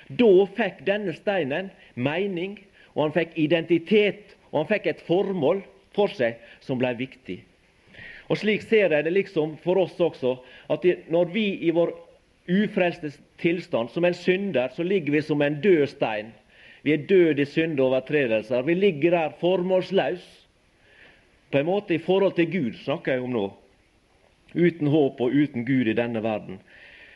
[0.10, 2.60] Da fikk denne steinen mening,
[2.94, 5.64] og han fikk identitet, og han fikk et formål
[5.96, 7.40] for seg som ble viktig.
[8.30, 10.38] Og Slik ser jeg det liksom for oss også,
[10.72, 11.92] at når vi i vår
[12.50, 16.32] ufrelste tilstand, som en synder, så ligger vi som en død stein
[16.84, 18.62] vi er døde i synde overtredelser.
[18.62, 20.24] Vi ligger der formålsløs.
[21.52, 23.44] På en måte i forhold til Gud, snakker jeg om nå.
[24.54, 26.60] Uten håp og uten Gud i denne verden.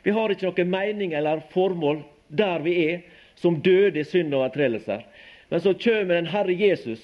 [0.07, 1.97] Vi har ikke noen mening eller formål
[2.39, 3.01] der vi er,
[3.35, 5.01] som døde i synd og overtredelser.
[5.51, 7.01] Men så kommer den Herre Jesus,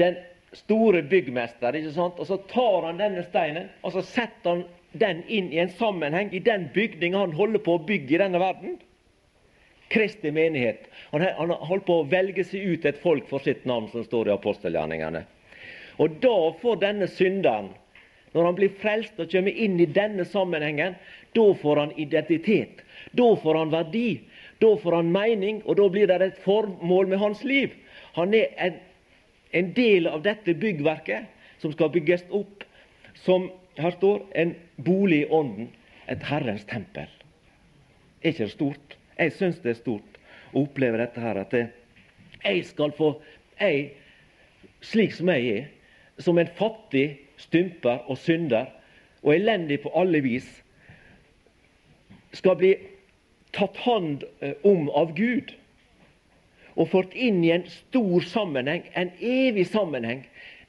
[0.00, 0.16] den
[0.56, 2.16] store byggmester, ikke sant?
[2.16, 4.64] og så tar han denne steinen og så setter han
[4.96, 8.40] den inn i en sammenheng i den bygninga han holder på å bygge i denne
[8.40, 8.78] verden.
[9.92, 10.88] Kristi menighet.
[11.12, 14.30] Han, han holdt på å velge seg ut et folk for sitt navn, som står
[14.30, 15.26] i apostelgjerningene.
[16.00, 17.74] Og da får denne synderen,
[18.34, 20.96] når han blir frelst og kommer inn i denne sammenhengen,
[21.36, 22.82] da får han identitet.
[23.16, 24.20] Da får han verdi.
[24.60, 27.74] Da får han mening, og da blir det et formål med hans liv.
[28.16, 28.78] Han er en,
[29.52, 32.64] en del av dette byggverket som skal bygges opp
[33.24, 35.68] som her står en bolig i ånden,
[36.08, 37.08] et Herrens tempel.
[38.22, 38.96] Er ikke det stort?
[39.16, 40.18] Jeg syns det er stort
[40.52, 43.14] å oppleve dette her, at jeg skal få
[43.60, 43.90] jeg,
[44.84, 45.70] slik som jeg er,
[46.20, 47.06] som en fattig
[47.40, 48.70] stymper og synder
[49.22, 50.46] og elendig på alle vis,
[52.36, 52.74] skal bli
[53.56, 55.54] tatt hånd eh, om av Gud
[56.76, 60.26] og fått inn i en stor sammenheng, en evig sammenheng,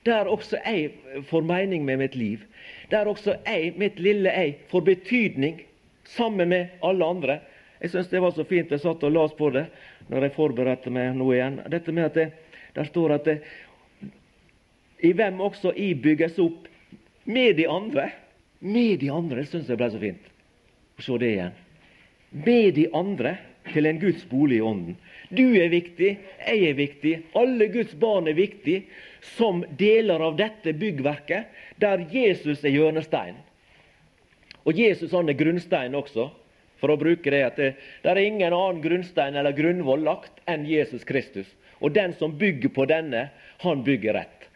[0.08, 2.46] der også jeg får mening med mitt liv.
[2.92, 5.60] Der også jeg, mitt lille jeg, får betydning
[6.08, 7.40] sammen med alle andre.
[7.82, 8.72] Jeg syns det var så fint.
[8.72, 9.66] Jeg satt og las på det
[10.08, 11.60] når jeg forberedte meg nå igjen.
[11.68, 12.30] Dette med at det,
[12.78, 13.40] Der står at det,
[15.08, 16.68] i hvem også i bygges opp
[17.28, 18.10] med de andre.
[18.60, 19.44] Med de andre.
[19.44, 20.32] Det syns jeg ble så fint
[20.98, 21.60] Og se det igjen.
[22.46, 23.38] Med de andre
[23.74, 24.96] til en Guds bolig i ånden.
[25.30, 26.14] Du er viktig,
[26.48, 28.78] jeg er viktig, alle Guds barn er viktig
[29.36, 31.50] som deler av dette byggverket,
[31.84, 33.42] der Jesus er hjørnesteinen.
[34.68, 36.30] Og Jesus han er grunnstein også
[36.80, 37.70] for å bruke det, at det,
[38.04, 41.48] det er ingen annen grunnstein eller grunnvoll lagt enn Jesus Kristus.
[41.80, 43.28] Og den som bygger på denne,
[43.64, 44.47] han bygger rett.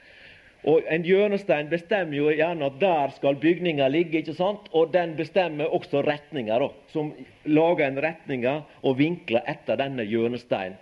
[0.69, 4.67] Og En hjørnestein bestemmer jo gjerne at der skal bygninga ligge, ikke sant?
[4.71, 7.13] og den bestemmer også retninger, som
[7.45, 10.77] lager en retninger og vinkler etter denne hjørnesteinen.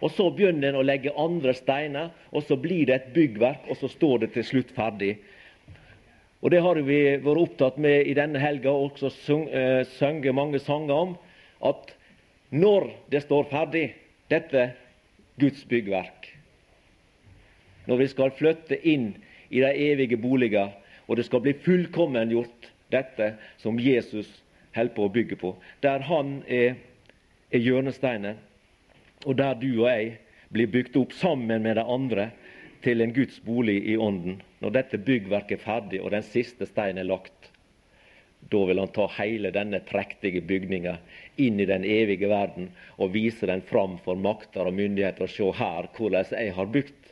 [0.00, 3.76] Og Så begynner en å legge andre steiner, og så blir det et byggverk, og
[3.80, 5.16] så står det til slutt ferdig.
[6.42, 10.58] Og Det har vi vært opptatt med i denne helga, og også eh, sunget mange
[10.60, 11.16] sanger om.
[11.64, 11.94] At
[12.50, 13.94] når det står ferdig,
[14.30, 14.72] dette
[15.40, 16.30] Guds byggverk
[17.86, 19.10] Når vi skal flytte inn
[19.50, 20.72] i de evige boliger,
[21.06, 24.28] og det skal bli fullkommengjort, dette som Jesus
[24.74, 26.76] holder på å bygge på, der han er,
[27.50, 28.38] er hjørnesteinen,
[29.24, 30.16] og der du og jeg
[30.54, 32.28] blir bygd opp sammen med de andre
[32.84, 34.40] til en Guds bolig i ånden.
[34.60, 37.50] Når dette byggverket er ferdig og den siste steinen er lagt,
[38.52, 40.98] da vil han ta hele denne prektige bygninga
[41.40, 45.48] inn i den evige verden og vise den fram for makter og myndigheter og se
[45.60, 47.03] her hvordan jeg har bygd.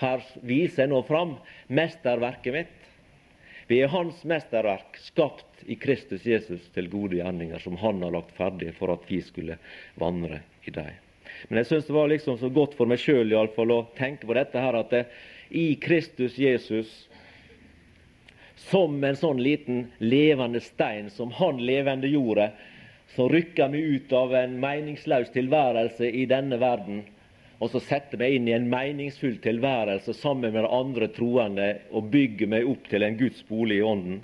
[0.00, 1.34] Her viser jeg nå fram
[1.68, 2.76] mesterverket mitt.
[3.70, 8.32] Vi er Hans mesterverk, skapt i Kristus Jesus til gode gjerninger, som Han har lagt
[8.34, 9.60] ferdig for at vi skulle
[10.00, 10.96] vandre i dem.
[11.48, 14.60] Men jeg syns det var liksom så godt for meg sjøl å tenke på dette
[14.60, 15.04] her, at det,
[15.50, 16.90] i Kristus Jesus
[18.70, 22.50] som en sånn liten levende stein som han levende gjorde,
[23.14, 27.02] som rykker meg ut av en meningsløs tilværelse i denne verden,
[27.60, 32.48] og så setter meg inn i en meningsfull tilværelse sammen med andre troende og bygger
[32.48, 34.22] meg opp til en Guds bolig i ånden.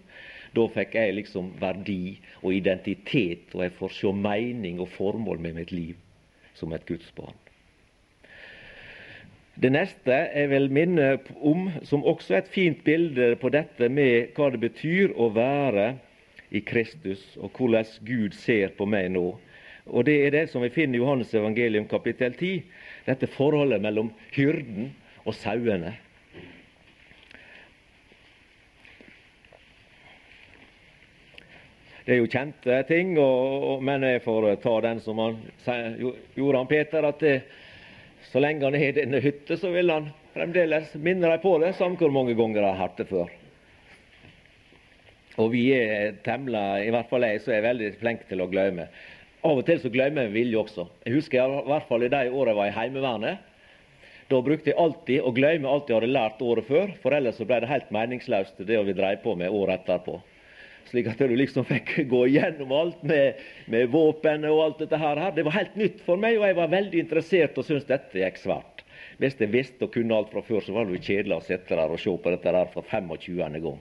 [0.57, 5.61] Da fikk jeg liksom verdi og identitet, og jeg får se mening og formål med
[5.61, 5.99] mitt liv
[6.57, 7.37] som et Guds barn.
[9.57, 14.33] Det neste jeg vil minne om, som også er et fint bilde på dette med
[14.37, 15.95] hva det betyr å være
[16.53, 19.31] i Kristus, og hvordan Gud ser på meg nå.
[19.87, 22.65] Og Det er det som vi finner i Johannes evangelium kapittel 10,
[23.07, 24.91] dette forholdet mellom hyrden
[25.25, 25.95] og sauene.
[32.07, 36.61] Det er jo kjente ting, og, og, men jeg får ta den som han gjorde
[36.61, 37.41] han Peter, at det,
[38.31, 41.99] så lenge han i denne hytta, så vil han fremdeles minne dem på det, samme
[41.99, 43.33] hvor mange ganger de har hatt det før.
[45.43, 48.87] Og vi er temla, i hvert fall jeg, så er veldig flink til å glemme.
[49.47, 50.89] Av og til så glemmer jeg vilje også.
[51.07, 53.53] Jeg husker jeg, i hvert fall i de årene jeg var i Heimevernet.
[54.27, 57.47] Da brukte jeg alltid å glemme alt jeg hadde lært året før, for ellers så
[57.47, 60.19] ble det helt meningsløst det vi drev på med året etterpå
[60.91, 65.23] slik at du liksom fikk gå igjennom alt med, med våpen og alt dette her.
[65.35, 68.41] Det var helt nytt for meg, og jeg var veldig interessert og syntes dette gikk
[68.43, 68.85] svært.
[69.21, 71.79] Hvis jeg visste og kunne alt fra før, så var det jo kjedelig å sitte
[71.79, 73.61] der og se på dette der for 25.
[73.65, 73.79] gang.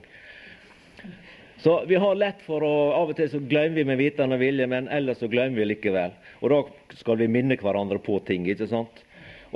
[1.58, 4.66] Så vi har lett for å Av og til så glemmer vi med vitende vilje,
[4.68, 6.12] men ellers så glemmer vi likevel.
[6.42, 6.60] Og da
[7.00, 9.00] skal vi minne hverandre på ting, ikke sant.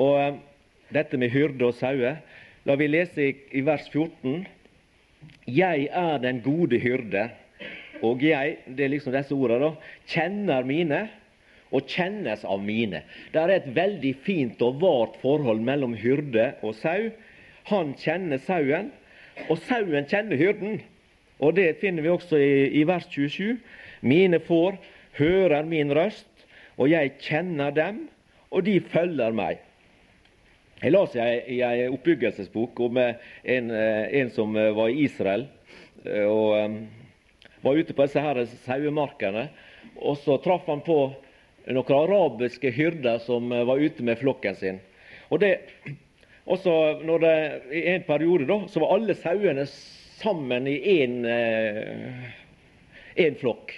[0.00, 0.40] Og um,
[0.94, 2.22] dette med hyrde og sauer,
[2.64, 4.46] la vi lese i, i vers 14.
[5.50, 7.28] Jeg er den gode hyrde,
[8.00, 11.02] og jeg det er liksom disse ordene da, kjenner mine
[11.70, 13.02] og kjennes av mine.
[13.32, 17.10] Det er et veldig fint og vart forhold mellom hyrde og sau.
[17.70, 18.90] Han kjenner sauen,
[19.48, 20.80] og sauen kjenner hyrden.
[21.40, 23.56] Og Det finner vi også i, i vers 27.
[24.00, 24.76] Mine får
[25.16, 26.28] hører min røst,
[26.76, 28.08] og jeg kjenner dem,
[28.50, 29.60] og de følger meg.
[30.80, 35.48] Jeg leste i ei oppbyggelsesbok om eh, en, eh, en, som eh, var i Israel
[36.00, 36.78] og
[37.60, 39.42] var ute på disse her sauemarkene.
[40.00, 40.94] Og så traff han på
[41.68, 44.78] noen arabiske hyrder som var ute med flokken sin.
[45.28, 45.50] Og det,
[46.48, 46.72] også
[47.04, 47.34] når det,
[47.76, 49.66] I en periode da, så var alle sauene
[50.20, 50.76] sammen i
[53.16, 53.74] én flokk.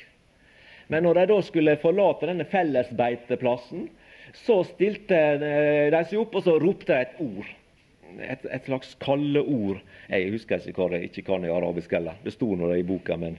[0.93, 3.89] Men når de da skulle forlate denne fellesbeiteplassen,
[4.37, 7.49] så stilte de seg opp, og så ropte et ord.
[8.21, 9.81] Et, et slags kalleord.
[10.13, 12.19] Jeg husker ikke hva det ikke kan i arabisk heller.
[12.25, 13.39] Det sto nå i boka, men,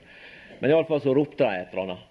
[0.58, 2.10] men iallfall så ropte de et eller annet.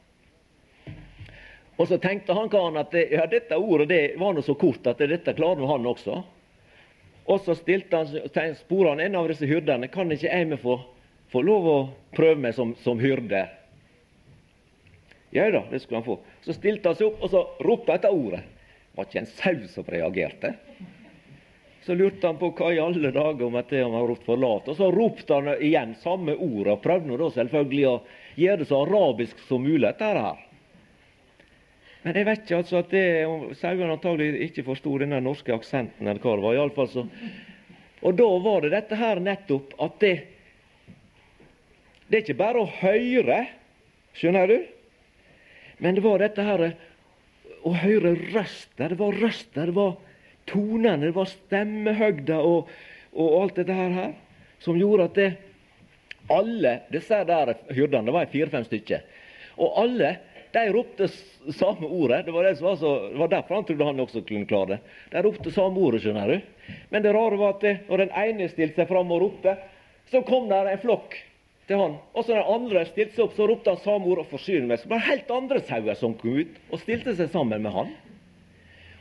[1.82, 5.01] Og så tenkte han karen at ja, dette ordet det var nå så kort at
[5.01, 6.21] dette klarer han også.
[7.25, 10.79] Og så stilte han, han en av disse hyrdene kan ikke jeg få,
[11.31, 11.77] få lov å
[12.15, 13.45] prøve meg som, som hyrde.
[15.33, 16.19] Ja da, det skulle han få.
[16.45, 19.63] Så stilte han seg opp og så ropte etter ordet Det var ikke en sau
[19.71, 20.51] som reagerte.
[21.83, 24.69] Så lurte han på hva i alle dager om at det han hadde ropt 'forlat'.
[24.69, 27.95] Og så ropte han igjen samme ord, og prøvde da selvfølgelig å
[28.39, 29.88] gjøre det så arabisk som mulig.
[29.88, 30.38] dette her.
[32.04, 33.06] Men jeg vet ikke altså at det,
[33.62, 36.08] sauene antagelig ikke forsto denne norske aksenten.
[36.08, 36.56] eller hva det var.
[36.56, 37.06] I alle fall så.
[38.04, 40.16] Og da var det dette her nettopp at det
[42.04, 43.38] Det er ikke bare å høre,
[44.13, 44.58] skjønner du,
[45.82, 46.63] men det var dette her
[47.63, 48.92] å høre røster.
[48.92, 49.96] Det var røster, det var
[50.46, 52.70] tonene, det var stemmehøgda og,
[53.16, 54.13] og, alt dette her,
[54.62, 55.30] som gjorde at det,
[56.30, 59.08] alle disse der hyrdene, det var fire-fem stykker,
[59.58, 60.13] og alle
[60.54, 61.08] de ropte
[61.58, 62.26] samme ordet.
[62.26, 64.80] Det var, det, var så, det var, derfor han trodde han også kunne klare det.
[65.12, 66.74] De ropte samme ordet, skjønner du.
[66.94, 69.56] Men det rare var at det, når den ene stilte seg fram og ropte,
[70.12, 71.18] så kom der en flokk
[71.68, 71.98] til han.
[72.13, 74.82] Og så den andre stilte seg opp, så ropte han samme ord og forsynte meg.
[74.82, 77.94] Så var det helt andre sauer som kom ut og stilte seg sammen med han.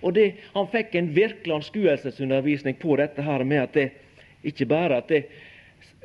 [0.03, 3.91] Og det, Han fikk en virkelig anskuelsesundervisning på dette her med at det
[4.43, 5.27] ikke bare at det,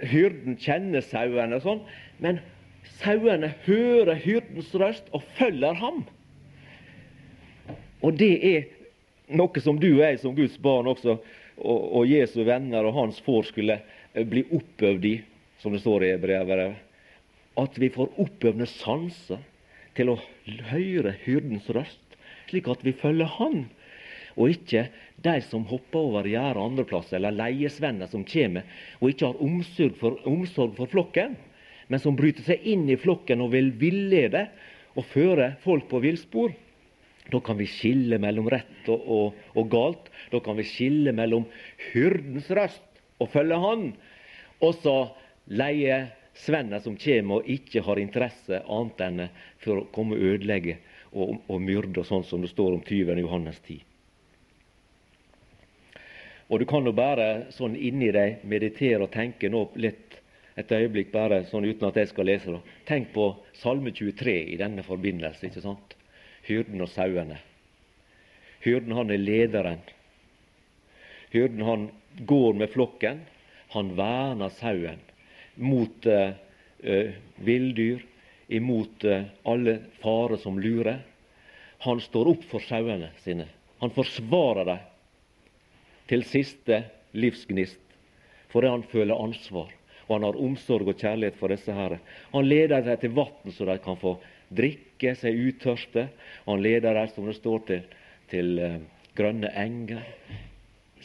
[0.06, 1.80] hyrden kjenner sauene, og sånn,
[2.22, 2.44] men
[3.02, 6.04] sauene hører hyrdens røst og følger ham.
[8.06, 8.68] Og det er
[9.38, 11.18] noe som du og jeg som Guds barn også,
[11.58, 13.80] og, og Jesu venner og hans får skulle
[14.30, 15.16] bli oppøvd i
[15.62, 16.76] som det står i brevet,
[17.58, 19.42] at vi får oppøvende sanser
[19.98, 20.20] til å
[20.70, 22.04] høre hyrdens røst,
[22.48, 23.66] slik at vi følger Han,
[24.38, 24.86] og ikke
[25.26, 28.68] de som hopper over gjerdet andreplass, eller leiesvenner som kommer
[29.00, 31.34] og ikke har omsorg for, omsorg for flokken,
[31.88, 34.48] men som bryter seg inn i flokken og vil villede
[34.98, 36.54] og føre folk på villspor.
[37.32, 40.12] Da kan vi skille mellom rett og, og, og, galt.
[40.32, 41.48] Da kan vi skille mellom
[41.92, 43.90] hyrdens røst og følge Han,
[44.64, 44.98] og så
[45.50, 46.06] leie
[46.38, 49.22] Svenner som kommer og ikke har interesse annet enn
[49.64, 50.76] for å komme og ødelegge
[51.10, 53.80] og, og myrde, sånn som det står om tyven i Johannes 10.
[56.48, 60.07] Og du kan jo bare sånn inni deg meditere og tenke nå litt
[60.58, 62.62] et øyeblikk, bare sånn uten at jeg skal lese det.
[62.90, 65.46] Tenk på Salme 23 i denne forbindelse.
[65.46, 65.94] ikke sant?
[66.48, 67.38] Hyrden og sauene.
[68.66, 69.84] Hyrden han er lederen.
[71.34, 71.90] Hyrden han
[72.26, 73.22] går med flokken.
[73.76, 75.04] Han verner sauen
[75.58, 76.34] mot uh,
[77.44, 78.02] villdyr,
[78.48, 81.04] imot uh, alle farer som lurer.
[81.86, 83.46] Han står opp for sauene sine.
[83.84, 84.86] Han forsvarer dem
[86.08, 87.82] til siste livsgnist,
[88.50, 89.70] fordi han føler ansvar.
[90.08, 91.98] Og han har omsorg og kjærlighet for disse her.
[92.32, 94.16] Han leder dem til vann, så de kan få
[94.56, 96.08] drikke seg utørste.
[96.46, 97.82] Han leder dem, som det står, til,
[98.32, 98.78] til uh,
[99.18, 100.06] grønne enger.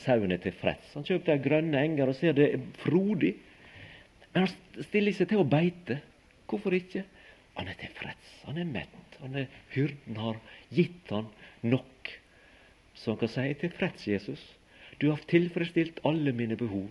[0.03, 0.95] Sauen er tilfreds.
[0.95, 3.35] Han kjøper de grønne enger og ser det er frodig.
[4.33, 5.99] Men han stiller seg til å beite.
[6.51, 7.05] Hvorfor ikke?
[7.59, 8.33] Han er tilfreds.
[8.47, 9.19] Han er mett.
[9.23, 10.41] Han er, hyrden har
[10.75, 11.29] gitt han
[11.63, 12.11] nok.
[12.95, 14.49] Så han kan si 'tilfreds, Jesus'.
[15.01, 16.91] Du har tilfredsstilt alle mine behov.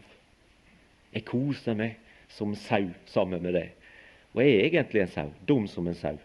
[1.12, 1.97] Jeg koser meg
[2.32, 3.71] som sau sammen med deg.
[4.32, 6.15] Og jeg er egentlig en sau, dum som en sau,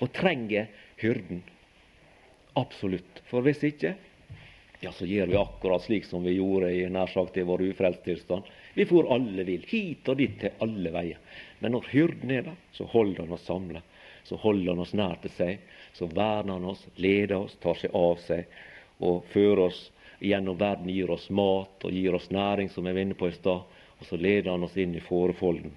[0.00, 1.42] og trenger hyrden.
[2.56, 3.20] Absolutt.
[3.28, 3.92] For hvis ikke,
[4.80, 8.02] ja, så gjør vi akkurat slik som vi gjorde i nær sagt i vår ufrelst
[8.06, 8.48] tilstand.
[8.74, 11.20] Vi for alle vil, hit og dit, til alle veier.
[11.60, 13.84] Men når hyrden er der, så holder han oss samla.
[14.24, 15.68] Så holder han oss nær til seg.
[15.92, 18.48] Så verner han oss, leder oss, tar seg av seg
[19.04, 23.04] og fører oss gjennom verden gir oss mat og gir oss næring, som jeg var
[23.04, 23.68] inne på i stad.
[24.00, 25.72] Og så leder han oss inn i fårefolden,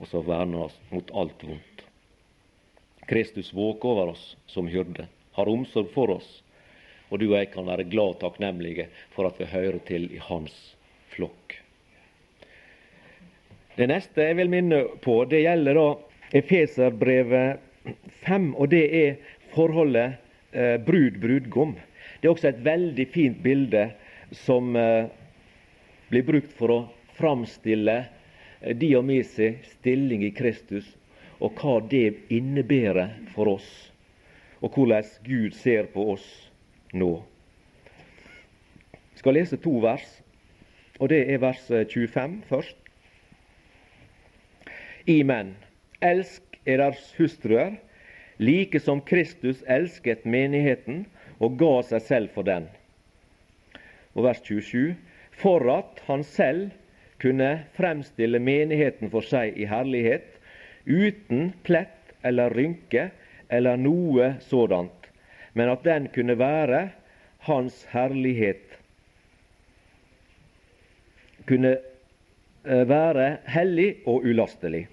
[0.00, 1.84] og så verner han oss mot alt vondt.
[3.06, 6.30] Kristus våker over oss som hyrde, har omsorg for oss,
[7.10, 10.22] og du og jeg kan være glad og takknemlige for at vi hører til i
[10.26, 10.56] hans
[11.12, 11.60] flokk.
[13.76, 15.88] Det neste jeg vil minne på, det gjelder da
[16.34, 17.60] Efeserbrevet
[18.24, 19.18] 5, og det er
[19.52, 20.16] forholdet
[20.56, 21.76] eh, brud-brudgom.
[22.18, 23.84] Det er også et veldig fint bilde
[24.34, 25.12] som eh,
[26.10, 26.80] blir brukt for å
[27.16, 27.96] framstille
[28.60, 30.96] eh, sin stilling i Kristus,
[31.40, 33.92] og hva det innebærer for oss,
[34.60, 36.26] og hvordan Gud ser på oss
[36.92, 37.22] nå.
[39.12, 40.22] Jeg skal lese to vers,
[41.00, 42.76] og det er vers 25 eh, først.
[45.06, 45.54] I menn,
[46.00, 47.76] elsk eders hustruer,
[48.38, 51.06] like som Kristus elsket menigheten
[51.38, 52.66] og ga seg selv for den.
[54.16, 54.96] Og vers 27.
[55.36, 56.72] For at han selv
[57.22, 60.28] kunne fremstille menigheten for seg i herlighet,
[60.86, 63.10] uten plett eller rynke
[63.48, 65.10] eller noe sådant,
[65.54, 66.88] men at den kunne være
[67.46, 68.76] hans herlighet,
[71.46, 74.86] kunne eh, være hellig og ulastelig.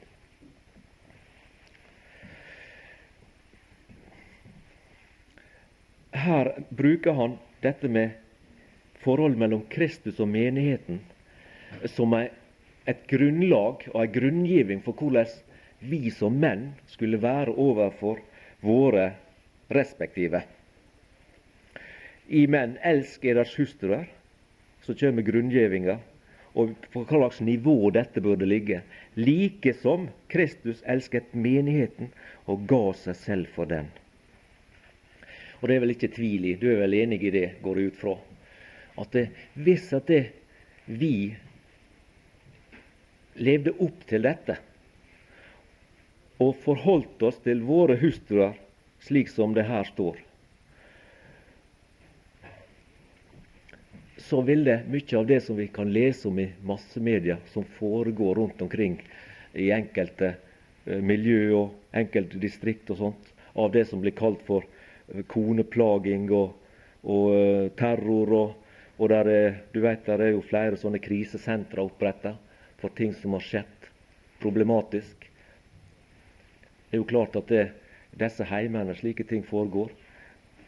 [6.24, 8.14] her bruker han dette med
[9.04, 11.02] forholdet mellom Kristus og menigheten
[11.96, 15.30] som et grunnlag og en grunngiving for hvordan
[15.84, 18.22] vi som menn skulle være overfor
[18.64, 19.12] våre
[19.74, 20.44] respektive.
[22.28, 24.08] I menn, elsk eders hustruer,
[24.84, 25.98] så kommer grunngjevinga,
[26.60, 28.82] og på hva slags nivå dette burde ligge.
[29.16, 32.12] Like som Kristus elsket menigheten
[32.48, 33.90] og ga seg selv for den.
[35.62, 37.92] Og det er vel ikke tvil i, du er vel enig i det, går jeg
[37.94, 38.18] ut fra,
[39.00, 40.24] at det, hvis at det,
[40.86, 41.34] vi
[43.36, 44.58] levde opp til dette
[46.44, 48.58] og forholdt oss til våre hustruer
[49.04, 50.18] slik som det her står,
[54.24, 58.62] så ville mye av det som vi kan lese om i massemedia, som foregår rundt
[58.64, 58.96] omkring
[59.54, 60.34] i enkelte
[60.86, 64.64] eh, miljø og enkelte distrikt og sånt, av det som blir kalt for
[65.30, 66.56] koneplaging og,
[67.04, 68.34] og eh, terror.
[68.40, 72.38] Og, og der er, du vet, der er jo flere sånne krisesentre oppretta
[72.84, 73.88] for ting som har skjedd.
[74.44, 75.28] Problematisk.
[76.90, 77.64] Det er jo klart at det,
[78.20, 79.90] disse heimene, slike ting foregår.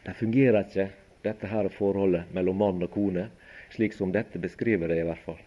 [0.06, 0.88] Det fungerer ikke,
[1.22, 3.28] dette her forholdet mellom mann og kone,
[3.76, 5.42] slik som dette beskriver det i hvert fall.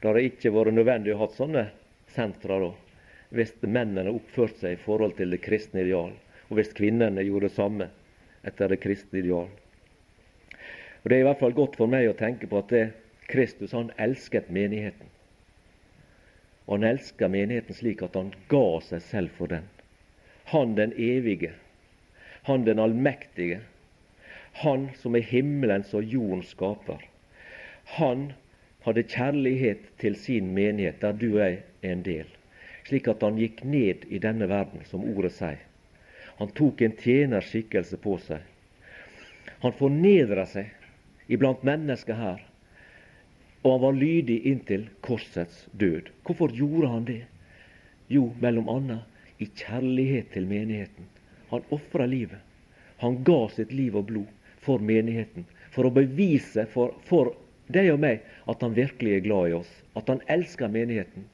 [0.00, 1.68] Det har ikke vært nødvendig å ha sånne
[2.16, 2.72] sentra da,
[3.36, 6.16] hvis mennene oppførte seg i forhold til det kristne ideal
[6.50, 7.86] og hvis kvinnene gjorde det samme
[8.46, 9.48] etter det kristne ideal.
[11.00, 12.84] Og Det er i hvert fall godt for meg å tenke på at det,
[13.30, 15.06] Kristus han elsket menigheten.
[16.70, 19.66] Og han elska menigheten slik at han ga seg selv for den.
[20.54, 21.50] Han den evige,
[22.46, 23.58] han den allmektige,
[24.62, 27.02] han som er himmelens og jordens skaper.
[27.98, 28.30] Han
[28.86, 32.30] hadde kjærlighet til sin menighet, der du og jeg er en del.
[32.88, 35.58] slik at han gikk ned i denne verden, som ordet sier.
[36.40, 38.40] Han tok en tjenerskikkelse på seg.
[39.62, 40.70] Han fornedra seg
[41.28, 42.40] iblant mennesker her,
[43.62, 46.08] og han var lydig inntil korsets død.
[46.24, 47.22] Hvorfor gjorde han det?
[48.08, 51.08] Jo, mellom annet i kjærlighet til menigheten.
[51.50, 52.40] Han ofra livet.
[53.00, 54.28] Han ga sitt liv og blod
[54.60, 57.32] for menigheten, for å bevise for, for
[57.72, 61.24] deg og meg at han virkelig er glad i oss, at han elsker menigheten.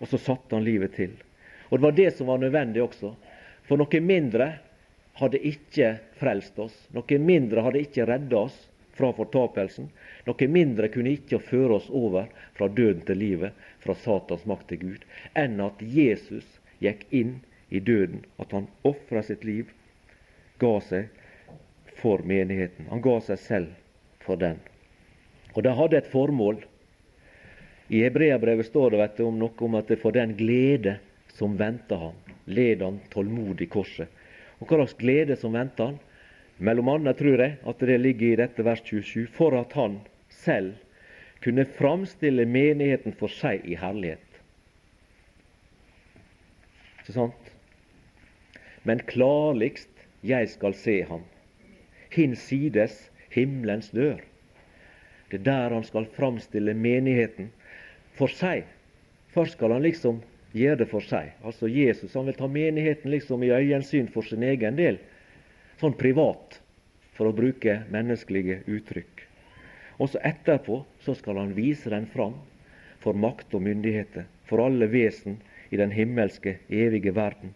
[0.00, 1.14] Og så satte han livet til.
[1.68, 3.12] Og det var det som var nødvendig også.
[3.68, 4.50] For noe mindre
[5.20, 6.76] hadde ikke frelst oss.
[6.94, 8.58] Noe mindre hadde ikke redda oss
[8.98, 9.88] fra fortapelsen.
[10.26, 12.28] Noe mindre kunne ikke føre oss over
[12.58, 15.04] fra døden til livet, fra Satans makt til Gud,
[15.38, 16.46] enn at Jesus
[16.82, 17.38] gikk inn
[17.70, 19.70] i døden, at han ofra sitt liv,
[20.58, 21.08] ga seg
[21.98, 22.88] for menigheten.
[22.90, 23.76] Han ga seg selv
[24.24, 24.58] for den.
[25.54, 26.60] Og det hadde et formål.
[27.88, 30.98] I Hebreabrevet står det du, om noe om at det for den glede
[31.38, 34.10] som venta ham, led han tålmodig korset.
[34.58, 35.98] Og hva slags glede som venta han?
[36.58, 40.00] Mellom annet tror jeg at det ligger i dette vers 27, for at han
[40.30, 40.74] selv
[41.44, 44.40] kunne framstille menigheten for seg i herlighet.
[46.98, 47.52] Ikke sant?
[48.82, 51.22] Men klarligst jeg skal se ham,
[52.10, 54.18] hinsides himmelens dør.
[55.30, 57.52] Det er der han skal framstille menigheten
[58.18, 58.64] for seg.
[59.30, 60.22] Først skal han liksom
[60.56, 61.34] gjøre det for seg.
[61.44, 64.98] Altså Jesus han vil ta menigheten liksom i øyensyn for sin egen del.
[65.78, 66.56] Sånn privat,
[67.14, 69.20] for å bruke menneskelige uttrykk.
[70.02, 72.34] Og så etterpå så skal han vise den fram
[72.98, 75.36] for makt og myndigheter, for alle vesen
[75.70, 77.54] i den himmelske, evige verden.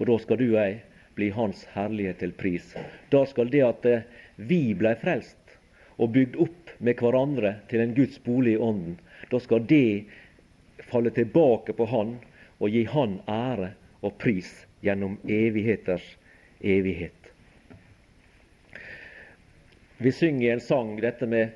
[0.00, 0.80] Og da skal du og jeg
[1.18, 2.72] bli Hans herlighet til pris.
[3.12, 4.08] Da skal det at eh,
[4.40, 5.58] vi blei frelst
[6.00, 8.96] og bygd opp med hverandre til en Guds bolig i ånden,
[9.28, 10.08] da skal det
[10.88, 12.16] falle tilbake på Han
[12.58, 16.04] og gi Han ære og pris gjennom evigheters
[16.60, 17.32] evighet.
[20.02, 21.50] Vi synger i en sang dette med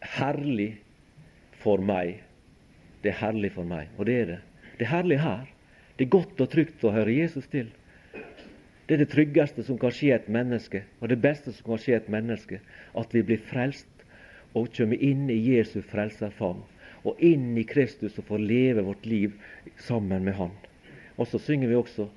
[0.00, 0.76] 'herlig
[1.52, 2.22] for meg'.
[3.02, 4.38] Det er herlig for meg, og det er det.
[4.78, 5.46] Det er herlig her.
[5.98, 7.66] Det er godt og trygt å høre Jesus til.
[8.88, 11.96] Det er det tryggeste som kan skje et menneske, og det beste som kan skje
[11.96, 12.60] et menneske,
[12.98, 13.86] at vi blir frelst
[14.54, 16.62] og kommer inn i Jesu frelserfavn,
[17.04, 19.36] og inn i Kristus og får leve vårt liv
[19.76, 20.50] sammen med Han.
[21.20, 22.08] Og så synger vi også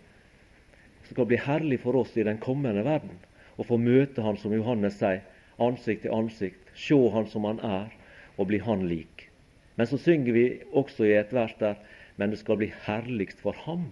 [1.03, 3.17] det skal bli herlig for oss i den kommende verden
[3.59, 5.19] å få møte Han, som Johannes sier,
[5.61, 7.91] ansikt til ansikt, se Han som Han er,
[8.39, 9.27] og bli Han lik.
[9.75, 11.75] Men så synger vi også i et vers der
[12.15, 13.89] men det skal bli herligst for ham.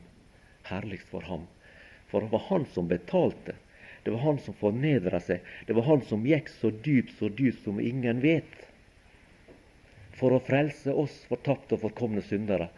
[0.69, 1.47] Herligst for ham.
[2.11, 3.55] For det var han som betalte.
[4.03, 5.41] Det var han som fornedra seg.
[5.65, 8.67] Det var han som gikk så dypt, så dypt som ingen vet.
[10.17, 12.69] For å frelse oss fortapte og forkomne syndere.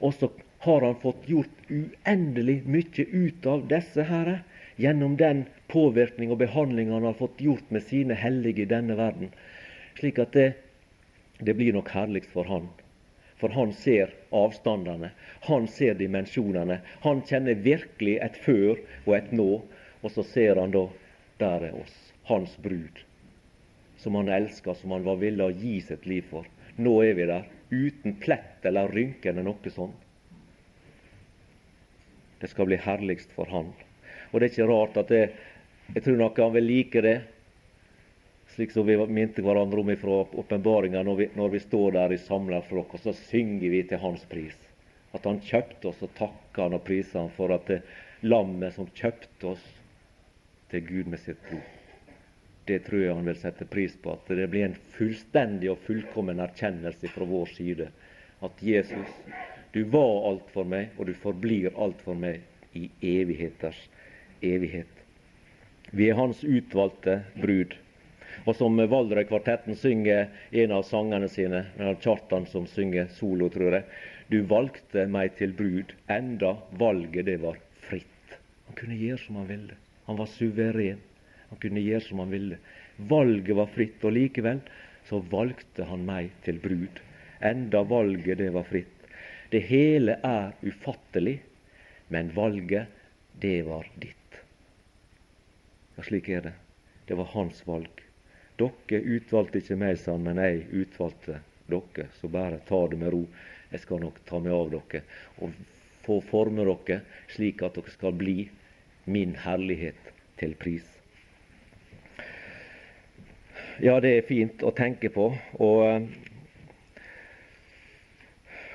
[0.00, 0.28] Og så
[0.64, 4.40] har han fått gjort uendelig mye ut av disse herre
[4.82, 9.32] gjennom den påvirkning og behandling han har fått gjort med sine hellige i denne verden.
[9.98, 10.52] Slik at det,
[11.38, 12.70] det blir nok herligst for han
[13.42, 15.08] for han ser avstandene,
[15.40, 16.76] han ser dimensjonene.
[17.02, 19.48] Han kjenner virkelig et før og et nå,
[19.98, 20.84] og så ser han da
[21.40, 21.96] der er oss,
[22.30, 23.00] hans brud,
[23.98, 26.46] som han elska, som han var villig å gi sitt liv for.
[26.78, 29.98] Nå er vi der, uten plett eller rynke eller noe sånt.
[32.42, 33.70] Det skal bli herligst for han.
[34.32, 35.22] Og det er ikke rart at det,
[35.94, 37.20] jeg tror nok han vil like det
[38.54, 42.60] slik som vi minte hverandre om fra åpenbaringa når, når, vi står der i samla
[42.68, 44.56] flokk, og så synger vi til Hans pris.
[45.16, 47.80] At Han kjøpte oss, og takker Han og priser Han for at det
[48.22, 49.64] lammet som kjøpte oss
[50.72, 51.64] til Gud med sitt blod.
[52.68, 54.18] Det tror jeg Han vil sette pris på.
[54.18, 57.88] At det blir en fullstendig og fullkommen erkjennelse fra vår side.
[58.42, 59.16] At Jesus,
[59.72, 62.42] du var alt for meg, og du forblir alt for meg
[62.76, 63.78] i evigheters
[64.44, 64.90] evighet.
[65.92, 67.76] Vi er Hans utvalgte brud.
[68.48, 70.30] Og som Valdrøy-kvartetten synger
[70.62, 71.66] en av sangene sine,
[72.00, 73.88] Kjartan som synger solo, tror jeg.
[74.32, 78.36] Du valgte meg til brud, enda valget det var fritt.
[78.68, 79.76] Han kunne gjøre som han ville.
[80.08, 81.00] Han var suveren.
[81.50, 82.60] Han kunne gjøre som han ville.
[82.96, 84.60] Valget var fritt, og likevel
[85.08, 87.00] så valgte han meg til brud.
[87.44, 88.91] Enda valget det var fritt.
[89.52, 91.42] Det hele er ufattelig,
[92.08, 92.86] men valget,
[93.40, 94.38] det var ditt.
[95.96, 96.52] Ja, slik er det.
[97.06, 98.00] Det var hans valg.
[98.56, 102.08] Dere utvalgte ikke meg, sa han, men jeg utvalgte dere.
[102.16, 103.26] Så bare ta det med ro.
[103.72, 105.04] Jeg skal nok ta meg av dere
[105.40, 105.52] og
[106.06, 108.48] få forme dere slik at dere skal bli
[109.04, 110.88] min herlighet til pris.
[113.82, 115.32] Ja, det er fint å tenke på.
[115.60, 116.08] Og,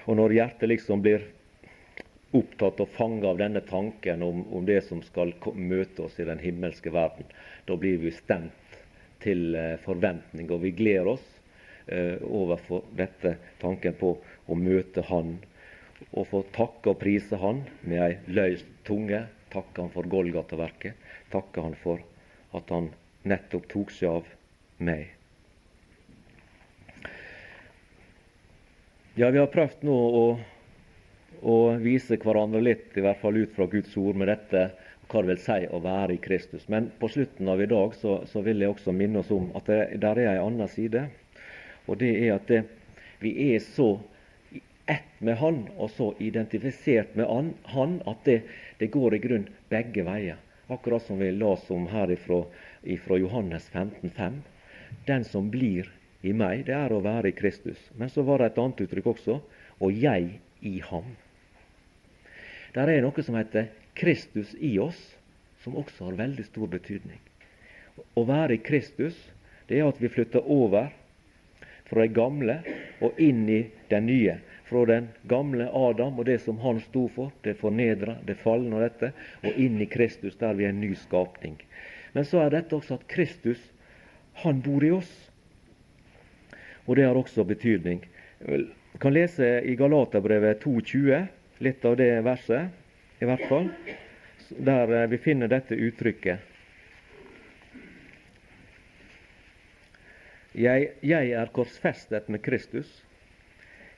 [0.07, 1.25] Og når hjertet liksom blir
[2.35, 6.39] opptatt og fanget av denne tanken om, om, det som skal møte oss i den
[6.39, 7.27] himmelske verden,
[7.67, 8.77] da blir vi stemt
[9.23, 11.25] til eh, forventning, og vi gleder oss
[11.87, 14.13] eh, overfor dette tanken på
[14.47, 15.37] å møte Han
[16.11, 19.25] og få takke og prise Han med ei løs tunge.
[19.51, 20.95] Takke Han for Golgata-verket.
[21.33, 22.03] Takke Han for
[22.55, 22.91] at Han
[23.27, 24.33] nettopp tok seg av
[24.77, 25.16] meg.
[29.19, 30.25] Ja, vi har prøvd nå å,
[31.41, 34.67] å, vise hverandre litt, i hvert fall ut fra Guds ord, med dette
[35.09, 36.67] hva det vil si å være i Kristus.
[36.69, 39.71] Men på slutten av i dag så, så vil jeg også minne oss om at
[39.71, 41.07] det der er en annen side.
[41.89, 42.61] Og det er at det,
[43.25, 43.95] vi er så
[44.85, 48.43] ett med Han og så identifisert med Han at det,
[48.77, 50.37] det går i grunn begge veier.
[50.69, 52.43] Akkurat som vi las om her ifra,
[52.85, 54.43] ifra Johannes 15, 5.
[55.09, 55.89] Den som blir
[56.27, 57.79] i meg, det er å være i Kristus.
[57.97, 59.39] Men så var det et annet uttrykk også
[59.83, 61.15] og jeg i ham.
[62.75, 64.99] Der er noe som heter Kristus i oss,
[65.63, 67.19] som også har veldig stor betydning.
[67.97, 69.17] Å være i Kristus,
[69.67, 70.91] det er at vi flytter over
[71.87, 72.59] fra det gamle
[73.03, 74.37] og inn i den nye.
[74.67, 78.83] Fra den gamle Adam og det som han sto for, det fornedra, det falne og
[78.83, 81.55] dette, og inn i Kristus, der vi er en ny skapning.
[82.13, 83.61] Men så er dette også at Kristus,
[84.43, 85.13] han bor i oss
[86.87, 88.01] og det har også betydning.
[88.47, 88.67] Jeg
[89.01, 91.27] kan lese i Galaterbrevet 2,20,
[91.63, 93.69] litt av det verset i hvert fall,
[94.57, 96.53] der eh, vi finner dette uttrykket.
[100.57, 102.89] Jeg, jeg er korsfestet med Kristus.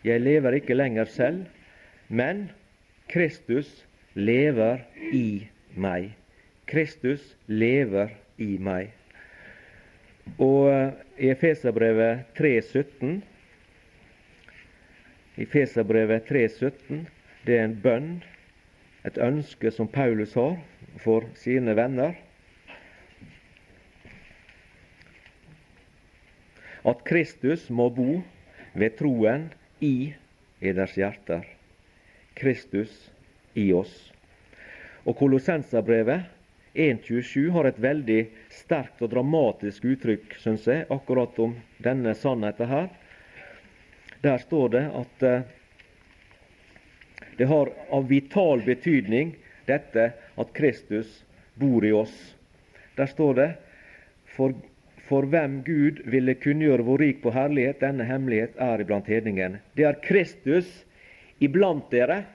[0.03, 1.45] Jeg lever ikke lenger selv,
[2.07, 2.49] men
[3.11, 3.69] Kristus
[4.15, 4.81] lever
[5.15, 6.11] i meg.
[6.67, 8.98] Kristus lever i meg.
[10.37, 13.19] Og eh, i Efeserbrevet 3,17
[15.39, 17.05] Efeserbrevet 3,17
[17.47, 18.09] det er en bønn,
[19.07, 20.57] et ønske som Paulus har
[20.99, 22.17] for sine venner.
[26.83, 28.19] At Kristus må bo
[28.75, 29.47] ved troen
[29.79, 30.11] i
[30.61, 31.47] eders hjerter.
[32.35, 32.91] Kristus
[33.55, 34.11] i oss.
[35.07, 36.27] Og Kolossenserbrevet
[36.75, 38.19] 1.27 har et veldig
[38.49, 42.89] sterkt og dramatisk uttrykk, syns jeg, akkurat om denne sannheten her.
[44.23, 45.45] Der står det at eh,
[47.39, 49.35] det har av vital betydning
[49.69, 51.21] dette at Kristus
[51.59, 52.15] bor i oss.
[52.97, 53.49] Der står det
[54.35, 54.57] for,
[55.07, 59.59] for hvem Gud ville kunngjøre hvor rik på herlighet denne hemmelighet er iblant hedningen.
[59.77, 60.67] Det er Kristus
[61.39, 62.25] iblant dere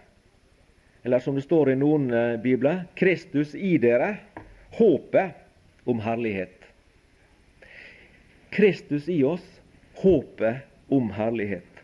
[1.04, 4.14] eller som det står i noen eh, bibler Kristus i dere,
[4.78, 5.43] håpet
[5.85, 6.64] om herlighet.
[8.55, 9.45] Kristus i oss,
[9.95, 10.57] håpet
[10.89, 11.82] om herlighet.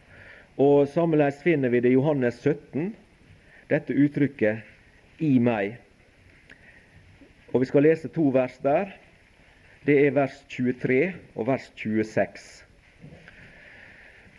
[0.61, 2.93] Og Sammenlignet finner vi det i Johannes 17,
[3.71, 4.67] dette uttrykket
[5.19, 5.79] 'i meg'.
[7.53, 8.93] Og Vi skal lese to vers der.
[9.87, 12.65] Det er vers 23 og vers 26.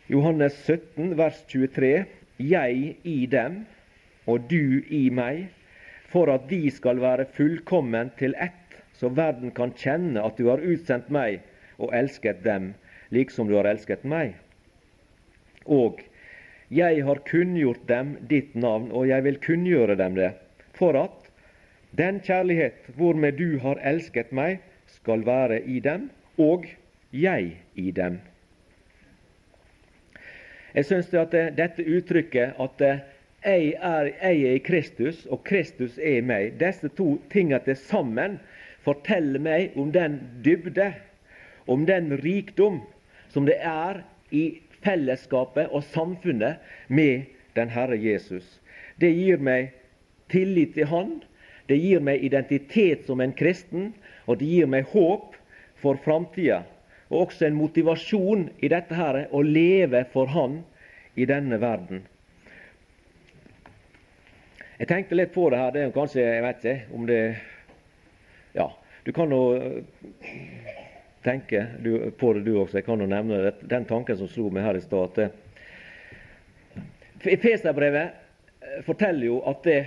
[0.10, 2.06] Johannes 17, vers 23.
[2.40, 3.66] Jeg i dem
[4.28, 5.50] og du i meg,
[6.12, 8.61] for at de skal være fullkommen til ett,
[9.02, 11.42] så verden kan kjenne at du har utsendt meg
[11.82, 12.76] og elsket dem,
[13.10, 14.36] liksom du har elsket meg.
[15.66, 16.04] Og
[16.70, 20.30] jeg har kunngjort dem ditt navn, og jeg vil kunngjøre dem det,
[20.78, 21.32] for at
[21.98, 26.68] den kjærlighet hvormed du har elsket meg, skal være i dem, og
[27.12, 28.20] jeg i dem.
[30.76, 32.86] Jeg syns at dette uttrykket at
[33.42, 36.60] jeg er, jeg er i Kristus, og Kristus er i meg.
[36.62, 38.38] Disse to tingene til sammen
[38.86, 40.92] forteller meg om den dybde,
[41.68, 42.82] om den rikdom
[43.32, 44.02] som det er
[44.32, 48.46] i fellesskapet og samfunnet med den Herre Jesus.
[49.00, 49.72] Det gir meg
[50.32, 51.20] tillit til Han,
[51.70, 53.92] det gir meg identitet som en kristen,
[54.26, 55.36] og det gir meg håp
[55.82, 56.64] for framtida.
[57.12, 60.62] Og også en motivasjon i dette her, å leve for Han
[61.16, 62.06] i denne verden.
[64.80, 65.74] Jeg tenkte litt på det her.
[65.76, 67.22] Det er kanskje, jeg vet ikke om det
[68.54, 68.68] Ja,
[69.04, 69.84] du kan jo eh,
[71.24, 71.66] tenke
[72.18, 72.80] på det, du også.
[72.80, 75.22] Jeg kan jo nevne den tanken som slo meg her i stad.
[77.22, 78.12] Efeserbrevet
[78.62, 79.82] eh, forteller jo at det,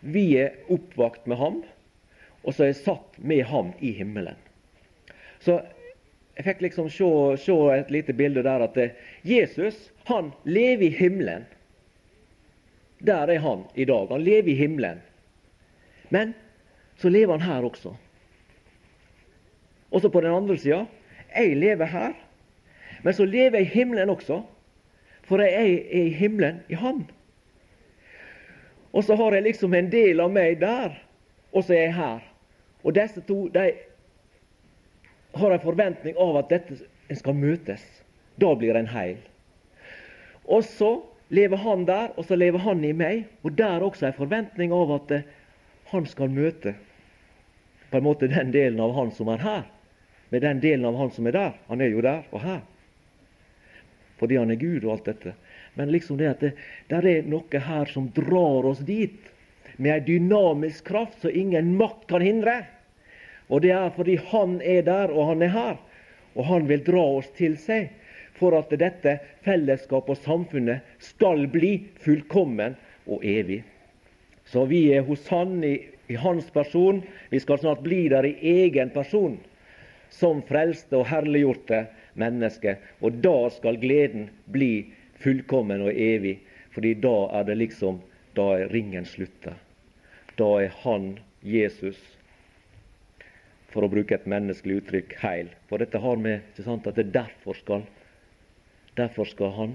[0.00, 1.62] vi er oppvakt med ham,
[2.46, 4.38] og så er satt med ham i himmelen.
[5.42, 5.58] Så
[6.36, 8.96] jeg fikk liksom se, se et lite bilde der at eh,
[9.26, 11.46] Jesus han lever i himmelen.
[13.02, 14.08] Der er han i dag.
[14.12, 15.00] Han lever i himmelen.
[16.14, 16.34] Men
[16.96, 17.94] så lever han her også.
[19.90, 20.84] Og så på den andre sida
[21.36, 22.12] jeg lever her,
[23.02, 24.42] men så lever jeg i himmelen også.
[25.26, 27.06] For jeg er i himmelen i Han.
[28.92, 30.94] Og så har jeg liksom en del av meg der,
[31.52, 32.22] og så er jeg her.
[32.86, 33.72] Og disse to de
[35.36, 37.82] har en forventning av at dette skal møtes.
[38.40, 39.18] Da blir en heil.
[40.46, 43.26] Og så lever han der, og så lever han i meg.
[43.42, 45.26] Og der også en forventning av at eh,
[45.90, 46.76] han skal møte
[47.90, 49.64] på en måte den delen av han som er her,
[50.30, 51.52] med den delen av han som er der.
[51.68, 52.60] Han er jo der og her.
[54.18, 55.34] Fordi han er Gud og alt dette.
[55.76, 56.52] Men liksom det at det
[56.90, 59.18] der er noe her som drar oss dit,
[59.76, 62.62] med ei dynamisk kraft som ingen makt kan hindre.
[63.52, 65.76] Og det er fordi Han er der, og Han er her.
[66.34, 67.92] Og Han vil dra oss til seg
[68.36, 72.76] for at dette fellesskapet og samfunnet skal bli fullkommen
[73.06, 73.62] og evig.
[74.44, 75.76] Så vi er hos Han i,
[76.06, 77.02] i Hans person.
[77.30, 79.38] Vi skal snart bli der i egen person,
[80.10, 82.76] som frelste og herliggjorte menneske.
[83.00, 84.88] Og da skal gleden bli
[85.22, 86.38] fullkommen og evig.
[86.76, 88.02] fordi da er det liksom
[88.36, 89.54] Da er ringen slutta.
[90.36, 91.96] Da er han, Jesus,
[93.72, 95.48] for å bruke et menneskelig uttrykk, heil.
[95.70, 97.86] For dette har med ikke sant, at det derfor skal
[98.96, 99.72] Derfor skal han,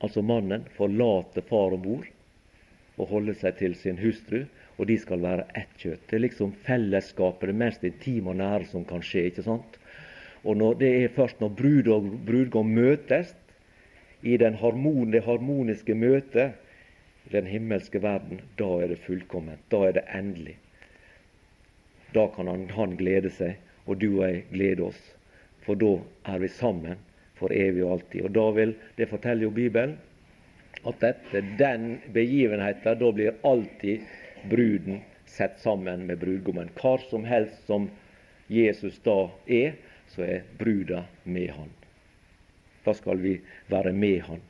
[0.00, 2.06] altså mannen, forlate far og mor
[2.96, 4.46] og holde seg til sin hustru,
[4.78, 6.06] og de skal være ett kjøtt.
[6.06, 9.26] Det er liksom fellesskapet, det mest intime og nære som kan skje.
[9.30, 9.78] ikke sant?
[10.44, 13.34] Og når, Det er først når brud og brudgom møtes,
[14.22, 16.54] i harmon, det harmoniske møtet
[17.26, 19.60] i den himmelske verden, da er det fullkomment.
[19.70, 20.56] Da er det endelig.
[22.14, 25.00] Da kan han, han glede seg, og du og jeg glede oss.
[25.62, 26.98] For da er vi sammen
[27.38, 28.24] for evig og alltid.
[28.24, 29.98] Og da vil, Det forteller jo Bibelen
[30.86, 34.00] at etter den begivenheten, da blir alltid
[34.50, 36.70] bruden sett sammen med brudgommen.
[36.78, 37.90] Hva som helst som
[38.48, 39.76] Jesus da er,
[40.08, 41.70] så er bruda med han.
[42.84, 43.34] Da skal vi
[43.68, 44.40] være med Han,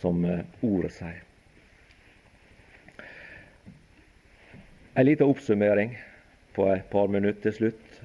[0.00, 1.20] som eh, ordet sier.
[4.98, 5.94] En liten oppsummering
[6.56, 8.00] på et par minutter til slutt.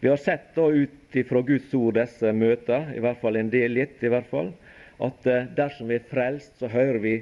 [0.00, 3.78] Vi har sett da ut fra Guds ord disse møter, i hvert fall en del
[3.78, 4.52] litt, i hvert fall,
[5.00, 7.14] at eh, dersom vi er frelst, så hører vi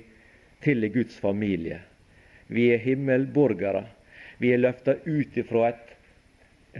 [0.64, 1.78] til i Guds familie.
[2.48, 3.84] Vi er himmelborgere.
[4.38, 5.82] Vi er løfta ut ifra et,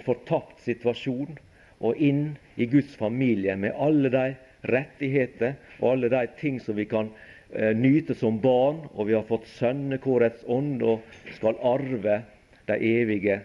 [0.04, 1.38] fortapt situasjon
[1.80, 4.24] og inn i Guds familie med alle de
[4.68, 7.08] rettigheter og alle de ting som vi kan
[7.54, 8.82] eh, nyte som barn.
[8.94, 11.04] Og vi har fått sønnekårets ånd og
[11.38, 12.20] skal arve
[12.68, 13.40] de evige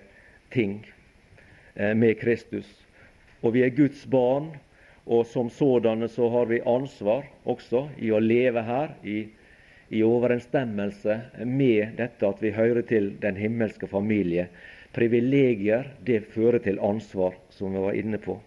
[0.51, 0.82] ting
[1.76, 2.67] eh, med Kristus.
[3.41, 4.51] Og vi er Guds barn,
[5.05, 9.24] og som sådanne så har vi ansvar også i å leve her i,
[9.91, 14.47] i overensstemmelse med dette at vi hører til den himmelske familie
[14.95, 18.37] privilegier, det fører til ansvar, som vi var inne på.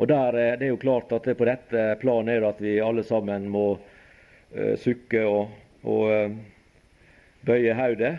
[0.00, 2.60] Og der, eh, Det er jo klart at det på dette planet er det at
[2.60, 3.78] vi alle sammen må
[4.56, 5.50] uh, sukke og,
[5.84, 6.30] og uh,
[7.44, 8.16] bøye hodet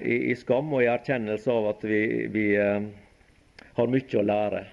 [0.00, 4.64] i, i, skam og i erkjennelse av at vi, vi har mye å lære.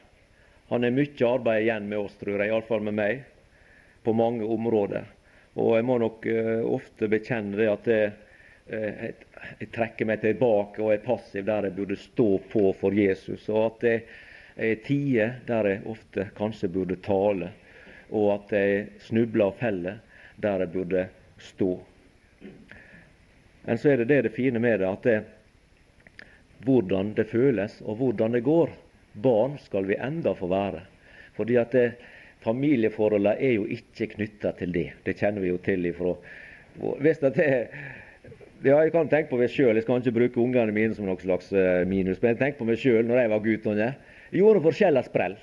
[0.70, 3.24] Han har mye arbeid igjen med oss, tror jeg, iallfall med meg,
[4.04, 5.06] på mange områder.
[5.58, 6.26] Og jeg må nok
[6.70, 8.12] ofte bekjenne det at jeg,
[8.70, 9.14] jeg,
[9.60, 13.48] jeg trekker meg tilbake og er passiv der jeg burde stå på for Jesus.
[13.50, 14.04] Og at jeg
[14.60, 17.52] er tider der jeg ofte kanskje burde tale,
[18.12, 20.00] og at jeg snubler og feller
[20.42, 21.08] der jeg burde
[21.40, 21.72] stå.
[23.64, 25.18] Men så er det det, det fine med det, at det,
[26.66, 28.72] hvordan det føles og hvordan det går.
[29.14, 30.82] Barn skal vi enda få være.
[31.36, 31.86] Fordi at det,
[32.46, 34.90] familieforholdene er jo ikke knytta til det.
[35.06, 36.16] Det kjenner vi jo til ifra
[37.04, 37.68] Hvis det er
[38.60, 39.78] ja, jeg kan tenke på meg sjøl.
[39.78, 42.20] Jeg skal ikke bruke ungene mine som noe slags eh, minus.
[42.20, 43.70] Men jeg tenker på meg sjøl når jeg var gutt.
[43.80, 45.38] Jeg gjorde forskjellige sprell.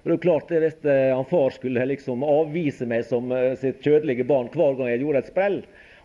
[0.00, 3.82] Det er klart, det, Hvis uh, han far skulle liksom avvise meg som uh, sitt
[3.84, 5.58] kjødelige barn hver gang jeg gjorde et sprell,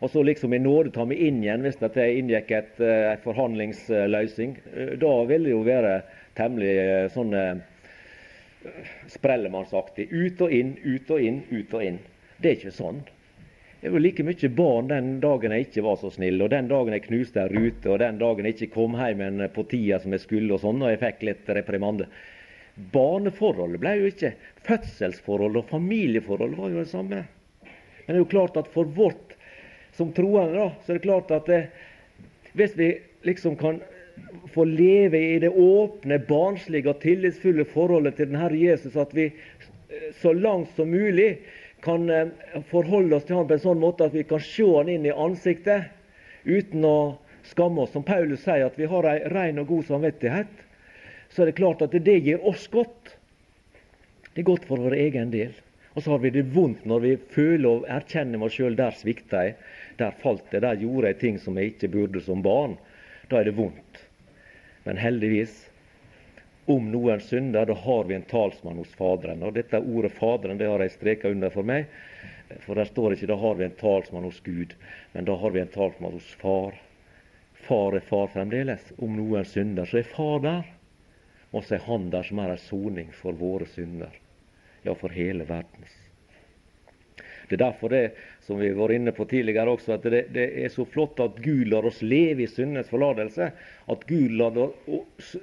[0.04, 2.82] og så liksom i nåde ta meg inn igjen hvis jeg inngikk et
[3.24, 4.58] forhandlingsløsning,
[5.00, 5.94] da ville det jo være
[6.36, 6.74] temmelig
[7.16, 7.32] sånn
[9.12, 10.08] sprellemannsaktig.
[10.12, 12.00] Ut og inn, ut og inn, ut og inn.
[12.38, 13.04] Det er ikke sånn.
[13.82, 16.96] Det var like mye barn den dagen jeg ikke var så snill, og den dagen
[16.96, 20.24] jeg knuste ei rute, og den dagen jeg ikke kom hjem på tida som jeg
[20.24, 22.08] skulle, og sånn, og jeg fikk litt reprimande.
[22.92, 24.34] Barneforholdet ble jo ikke
[24.66, 27.22] Fødselsforholdet og familieforholdet var jo det samme.
[27.62, 29.36] Men det er jo klart at for vårt
[29.96, 31.62] som troende, da, så er det klart at det,
[32.58, 32.90] hvis vi
[33.28, 33.80] liksom kan
[34.54, 39.30] få leve i det åpne, barnslige og tillitsfulle forholdet til den Herre Jesus, at vi
[40.22, 41.38] så langt som mulig
[41.86, 42.28] kan eh,
[42.70, 45.14] forholde oss til han på en sånn måte at vi kan se han inn i
[45.14, 45.92] ansiktet
[46.46, 46.98] uten å
[47.46, 47.94] skamme oss.
[47.94, 50.64] Som Paulus sier, at vi har ei ren og god samvittighet.
[51.30, 53.16] Så er det klart at det gir oss godt.
[54.34, 55.54] Det er godt for vår egen del.
[55.96, 59.46] Og så har vi det vondt når vi føler og erkjenner oss sjøl der svikta
[59.46, 59.56] jeg,
[60.00, 62.76] der falt jeg, der gjorde jeg ting som jeg ikke burde som barn.
[63.32, 64.05] Da er det vondt.
[64.86, 65.54] Men heldigvis,
[66.70, 69.44] om noen synder, da har vi en talsmann hos Faderen.
[69.46, 71.90] Og dette ordet Faderen det har jeg streka under for meg,
[72.62, 74.76] for der står ikke da har vi en talsmann hos Gud,
[75.14, 76.78] men da har vi en talsmann hos Far.
[77.66, 78.92] Far er far fremdeles.
[79.02, 80.68] Om noen synder, så er far der.
[81.50, 84.14] Og så er han der som er ei soning for våre synder.
[84.86, 86.05] Ja, for hele verdens.
[87.50, 88.04] Det er derfor det,
[88.42, 91.38] som vi har vært inne på tidligere også, at det, det er så flott at
[91.44, 93.52] Gud lar oss leve i syndens forlatelse.
[93.92, 94.58] At Gud lar,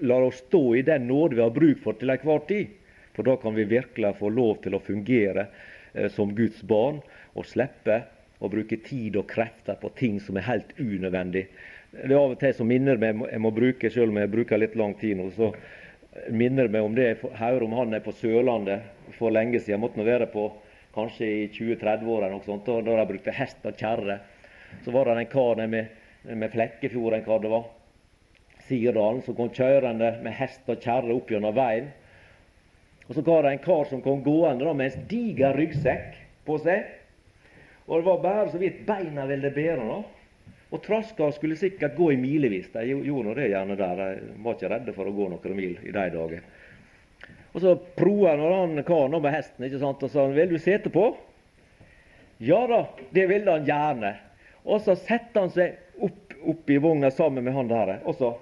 [0.00, 2.72] lar, oss stå i den nåde vi har bruk for til enhver tid.
[3.14, 5.46] For da kan vi virkelig få lov til å fungere
[5.92, 7.02] eh, som Guds barn
[7.36, 8.00] og slippe
[8.42, 11.46] å bruke tid og krefter på ting som er helt unødvendig.
[11.92, 14.58] Det er av og til som minner meg jeg må bruke, selv om jeg bruker
[14.58, 15.52] litt lang tid nå, så
[16.32, 19.76] minner meg om det jeg hører om han er på Sørlandet for lenge siden.
[19.76, 20.48] Jeg måtte nå være på
[20.94, 24.18] kanskje i 20-30-åra da de brukte hest og kjerre.
[24.84, 25.86] Så var det en kar med,
[26.24, 27.68] med Flekkefjord, en kar det var,
[28.68, 31.90] Sirdalen, som kom kjørende med hest og kjerre opp gjennom veien.
[33.08, 36.58] Og så var det en kar som kom gående da, med en diger ryggsekk på
[36.62, 36.86] seg.
[37.88, 39.88] Og det var bare så vidt beina ville bære.
[39.88, 40.02] da.
[40.72, 42.70] Og traska skulle sikkert gå i milevis.
[42.72, 44.02] De gjorde nå det gjerne der.
[44.22, 46.46] De var ikke redde for å gå noen mil i de dager.
[47.52, 50.02] Og så proa han karen med hesten ikke sant?
[50.02, 51.16] og sa 'Vil du sete på?'
[52.38, 54.16] Ja da, det ville han gjerne.
[54.64, 58.00] Og så setter han seg opp, opp i vogna sammen med han der.
[58.04, 58.32] Og så,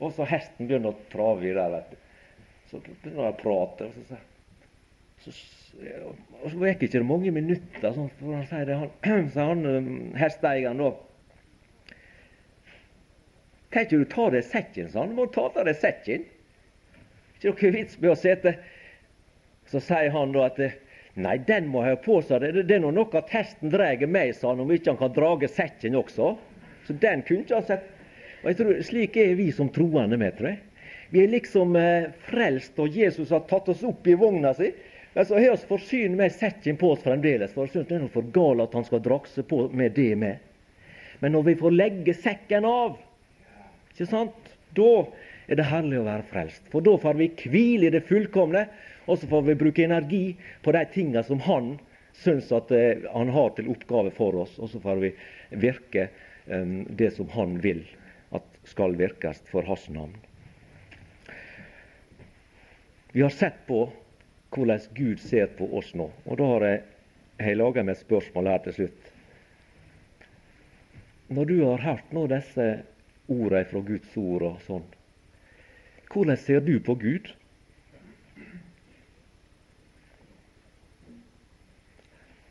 [0.00, 1.96] og så hesten begynner å trave du.
[2.70, 3.88] Så begynner han å prate.
[3.88, 4.18] og så,
[5.24, 5.32] så,
[6.42, 9.66] og så gikk ikke det mange minutter, sånn, for han sier det, han, så han
[9.66, 10.92] um, hesteeieren da
[13.72, 15.10] kan ikke du ta deg sekken, sa han.
[15.12, 16.24] Du må ta av deg sekken.
[17.38, 18.54] Ikke noe vits med å sitte
[19.70, 20.60] Så sier han da at
[21.18, 22.44] Nei, den må ha på seg.
[22.44, 25.48] Det, det er nok at hesten drar meg, sa han, om ikke han kan drage
[25.50, 26.28] sekken også.
[26.86, 27.88] Så den kunne ikke han sett.
[28.44, 30.60] Og jeg tror, Slik er vi som troende med, tror jeg.
[31.10, 34.70] Vi er liksom eh, frelst, og Jesus har tatt oss opp i vogna si.
[35.14, 37.54] Men så har vi forsynt med sekken på oss fremdeles.
[37.56, 40.44] For det er noe for galt at han skal drakse på med det med.
[41.18, 42.98] Men når vi får legge sekken av,
[43.90, 44.52] ikke sant?
[44.76, 44.92] Da
[45.48, 46.64] er det herlig å være frelst.
[46.72, 48.66] For da får vi hvile i det fullkomne,
[49.08, 50.24] og så får vi bruke energi
[50.64, 51.76] på de tingene som Han
[52.18, 55.12] syns at eh, Han har til oppgave for oss, og så får vi
[55.56, 56.08] virke
[56.46, 57.86] um, det som Han vil
[58.36, 60.12] at skal virkes for Hans navn.
[63.12, 63.86] Vi har sett på
[64.52, 66.10] hvordan Gud ser på oss nå.
[66.28, 66.82] Og da har jeg,
[67.40, 69.08] jeg laga meg et spørsmål her til slutt.
[71.32, 72.68] Når du har hørt nå disse
[73.28, 74.86] ordene fra Guds ord og sånn.
[76.12, 77.32] Hvordan ser du på Gud?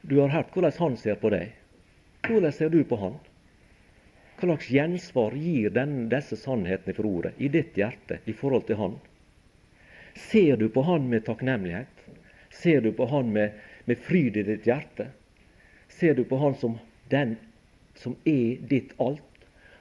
[0.01, 1.51] Du har hørt hvordan han ser på deg.
[2.27, 3.17] Hvordan ser du på han?
[4.37, 8.77] Hva slags gjensvar gir den, disse sannhetene for ordet i ditt hjerte i forhold til
[8.79, 8.99] han?
[10.29, 12.05] Ser du på han med takknemlighet?
[12.53, 15.09] Ser du på han med, med fryd i ditt hjerte?
[15.89, 16.77] Ser du på han som
[17.09, 17.35] den
[17.97, 19.23] som er ditt alt?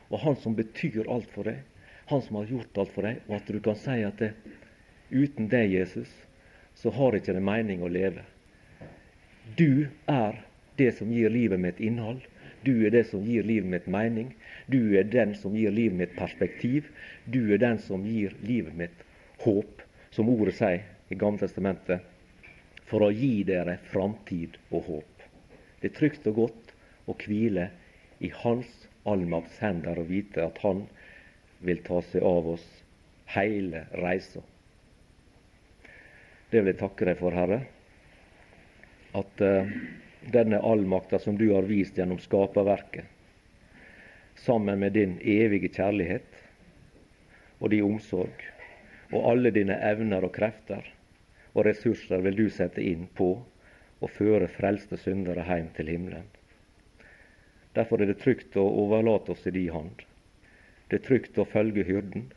[0.09, 1.63] og Han som betyr alt for deg,
[2.07, 4.33] Han som har gjort alt for deg, og at du kan si at det,
[5.11, 6.11] uten deg, Jesus,
[6.79, 8.23] så har ikke det mening å leve.
[9.59, 10.43] Du er
[10.79, 12.21] det som gir livet mitt innhold.
[12.67, 14.33] Du er det som gir livet mitt mening.
[14.67, 16.91] Du er den som gir livet mitt perspektiv.
[17.25, 19.05] Du er den som gir livet mitt
[19.43, 22.03] håp, som ordet sier i Gamle testamentet,
[22.87, 25.27] for å gi dere framtid og håp.
[25.81, 26.75] Det er trygt og godt
[27.07, 27.71] å hvile
[28.19, 30.87] i Hans allmakts hender og vite at Han
[31.65, 32.67] vil ta seg av oss
[33.35, 34.43] hele reisa.
[36.51, 37.61] Det vil jeg takke deg for, Herre.
[39.17, 39.71] At uh,
[40.33, 43.05] denne allmakta som du har vist gjennom skaperverket,
[44.37, 46.43] sammen med din evige kjærlighet
[47.59, 48.45] og din omsorg
[49.15, 50.85] og alle dine evner og krefter
[51.57, 53.31] og ressurser vil du sette inn på
[54.05, 56.27] å føre frelste syndere hjem til himmelen.
[57.77, 60.06] Derfor er det trygt å overlate oss i din hånd.
[60.89, 62.29] Det er trygt å følge hyrden.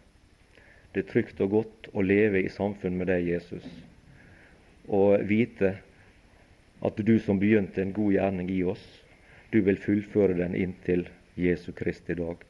[0.94, 3.66] Det er trygt og godt å leve i samfunn med deg, Jesus,
[4.90, 5.76] og vite
[6.82, 8.86] at du som begynte en god gjerning i oss,
[9.54, 11.06] du vil fullføre den inntil
[11.38, 12.42] Jesu Kristi dag.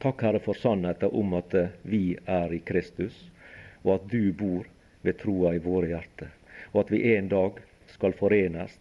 [0.00, 3.16] Takk, Herre, for sannheten om at vi er i Kristus,
[3.84, 4.68] og at du bor
[5.00, 6.28] ved troa i våre hjerter,
[6.72, 7.60] og at vi en dag
[7.94, 8.76] skal forenes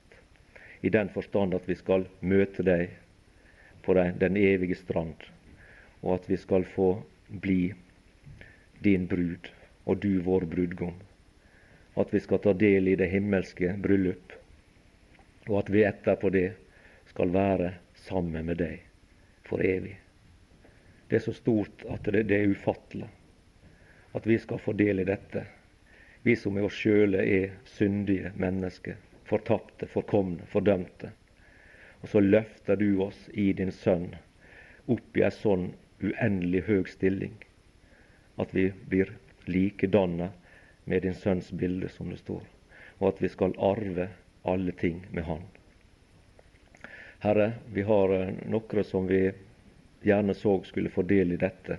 [0.81, 2.91] i den forstand at vi skal møte deg
[3.83, 5.15] på den evige strand,
[6.01, 6.89] og at vi skal få
[7.29, 7.73] bli
[8.83, 9.51] din brud,
[9.85, 10.97] og du vår brudgom.
[11.99, 14.31] at vi skal ta del i det himmelske bryllup,
[15.49, 16.53] og at vi etterpå det
[17.09, 17.73] skal være
[18.07, 18.85] sammen med deg
[19.43, 19.97] for evig.
[21.09, 23.09] Det er så stort at det, det er ufattelig
[24.13, 25.43] at vi skal få del i dette,
[26.23, 28.95] vi som i oss sjøle er syndige mennesker,
[29.29, 31.11] fortapte, forkomne, fordømte.
[32.01, 34.15] Og så løfter du oss i din Sønn
[34.89, 35.69] opp i ei sånn
[36.03, 37.35] uendelig høg stilling
[38.39, 39.11] at vi blir
[39.45, 40.29] likedanna
[40.83, 42.43] med din Sønns bilde, som det står,
[42.99, 44.07] og at vi skal arve
[44.47, 45.43] alle ting med Han.
[47.19, 49.25] Herre, vi har noen nokre som vi
[50.07, 51.77] gjerne så skulle få del i dette,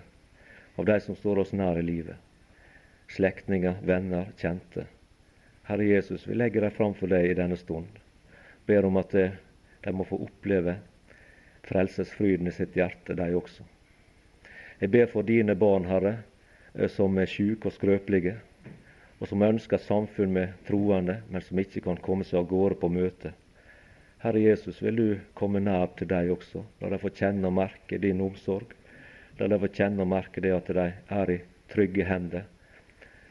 [0.76, 2.16] av de som står oss nær i livet.
[3.10, 4.84] Slektninger, venner, kjente.
[5.64, 7.88] Herre Jesus, vi legger dem fram for deg i denne stund.
[8.66, 9.34] Ber om at eh,
[9.80, 10.76] de må få oppleve
[11.66, 13.64] frelsesfryden i sitt hjerte, de også.
[14.80, 16.14] Jeg ber for dine barn, Herre,
[16.72, 18.38] eh, som er sjuke og skrøpelige,
[19.20, 22.88] og som ønsker samfunn med troende, men som ikke kan komme seg av gårde på
[22.88, 23.34] møte.
[24.22, 26.62] Herre Jesus, vil du komme nær til dem også.
[26.80, 28.72] La de få kjenne og merke din omsorg.
[29.36, 30.86] La de få kjenne og merke det at de
[31.18, 31.36] er i
[31.68, 32.46] trygge hender,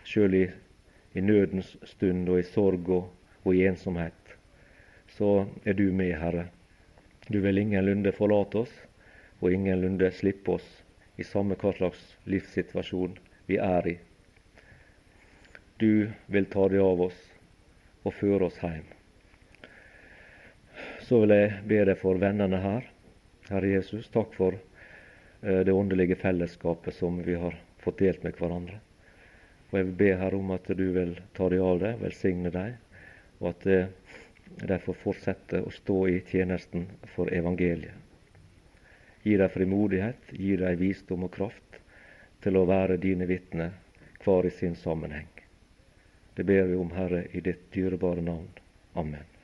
[0.05, 0.43] sjøl i,
[1.15, 3.07] i, nødens stund og i sorg og,
[3.41, 4.35] og i ensomhet.
[5.17, 6.45] Så er du med, Herre.
[7.25, 8.77] Du vil ingenlunde forlate oss,
[9.41, 10.69] og ingenlunde slippe oss
[11.19, 13.17] i samme hva slags livssituasjon
[13.49, 13.97] vi er i.
[15.79, 17.19] Du vil ta det av oss
[18.03, 18.87] og føre oss hjem
[21.09, 22.83] så vil jeg be deg for vennene her.
[23.49, 28.77] Herre Jesus, takk for eh, det åndelige fellesskapet som vi har fått delt med hverandre.
[29.71, 32.77] Og Jeg vil be Herre om at du vil ta deg av det, velsigne dem,
[33.39, 33.89] og at eh,
[34.59, 38.08] de får fortsette å stå i tjenesten for evangeliet.
[39.23, 41.81] Gi dem frimodighet, gi dem visdom og kraft
[42.43, 43.75] til å være dine vitner
[44.23, 45.27] hver i sin sammenheng.
[46.35, 48.47] Det ber vi om, Herre, i ditt dyrebare navn.
[48.93, 49.38] Amen.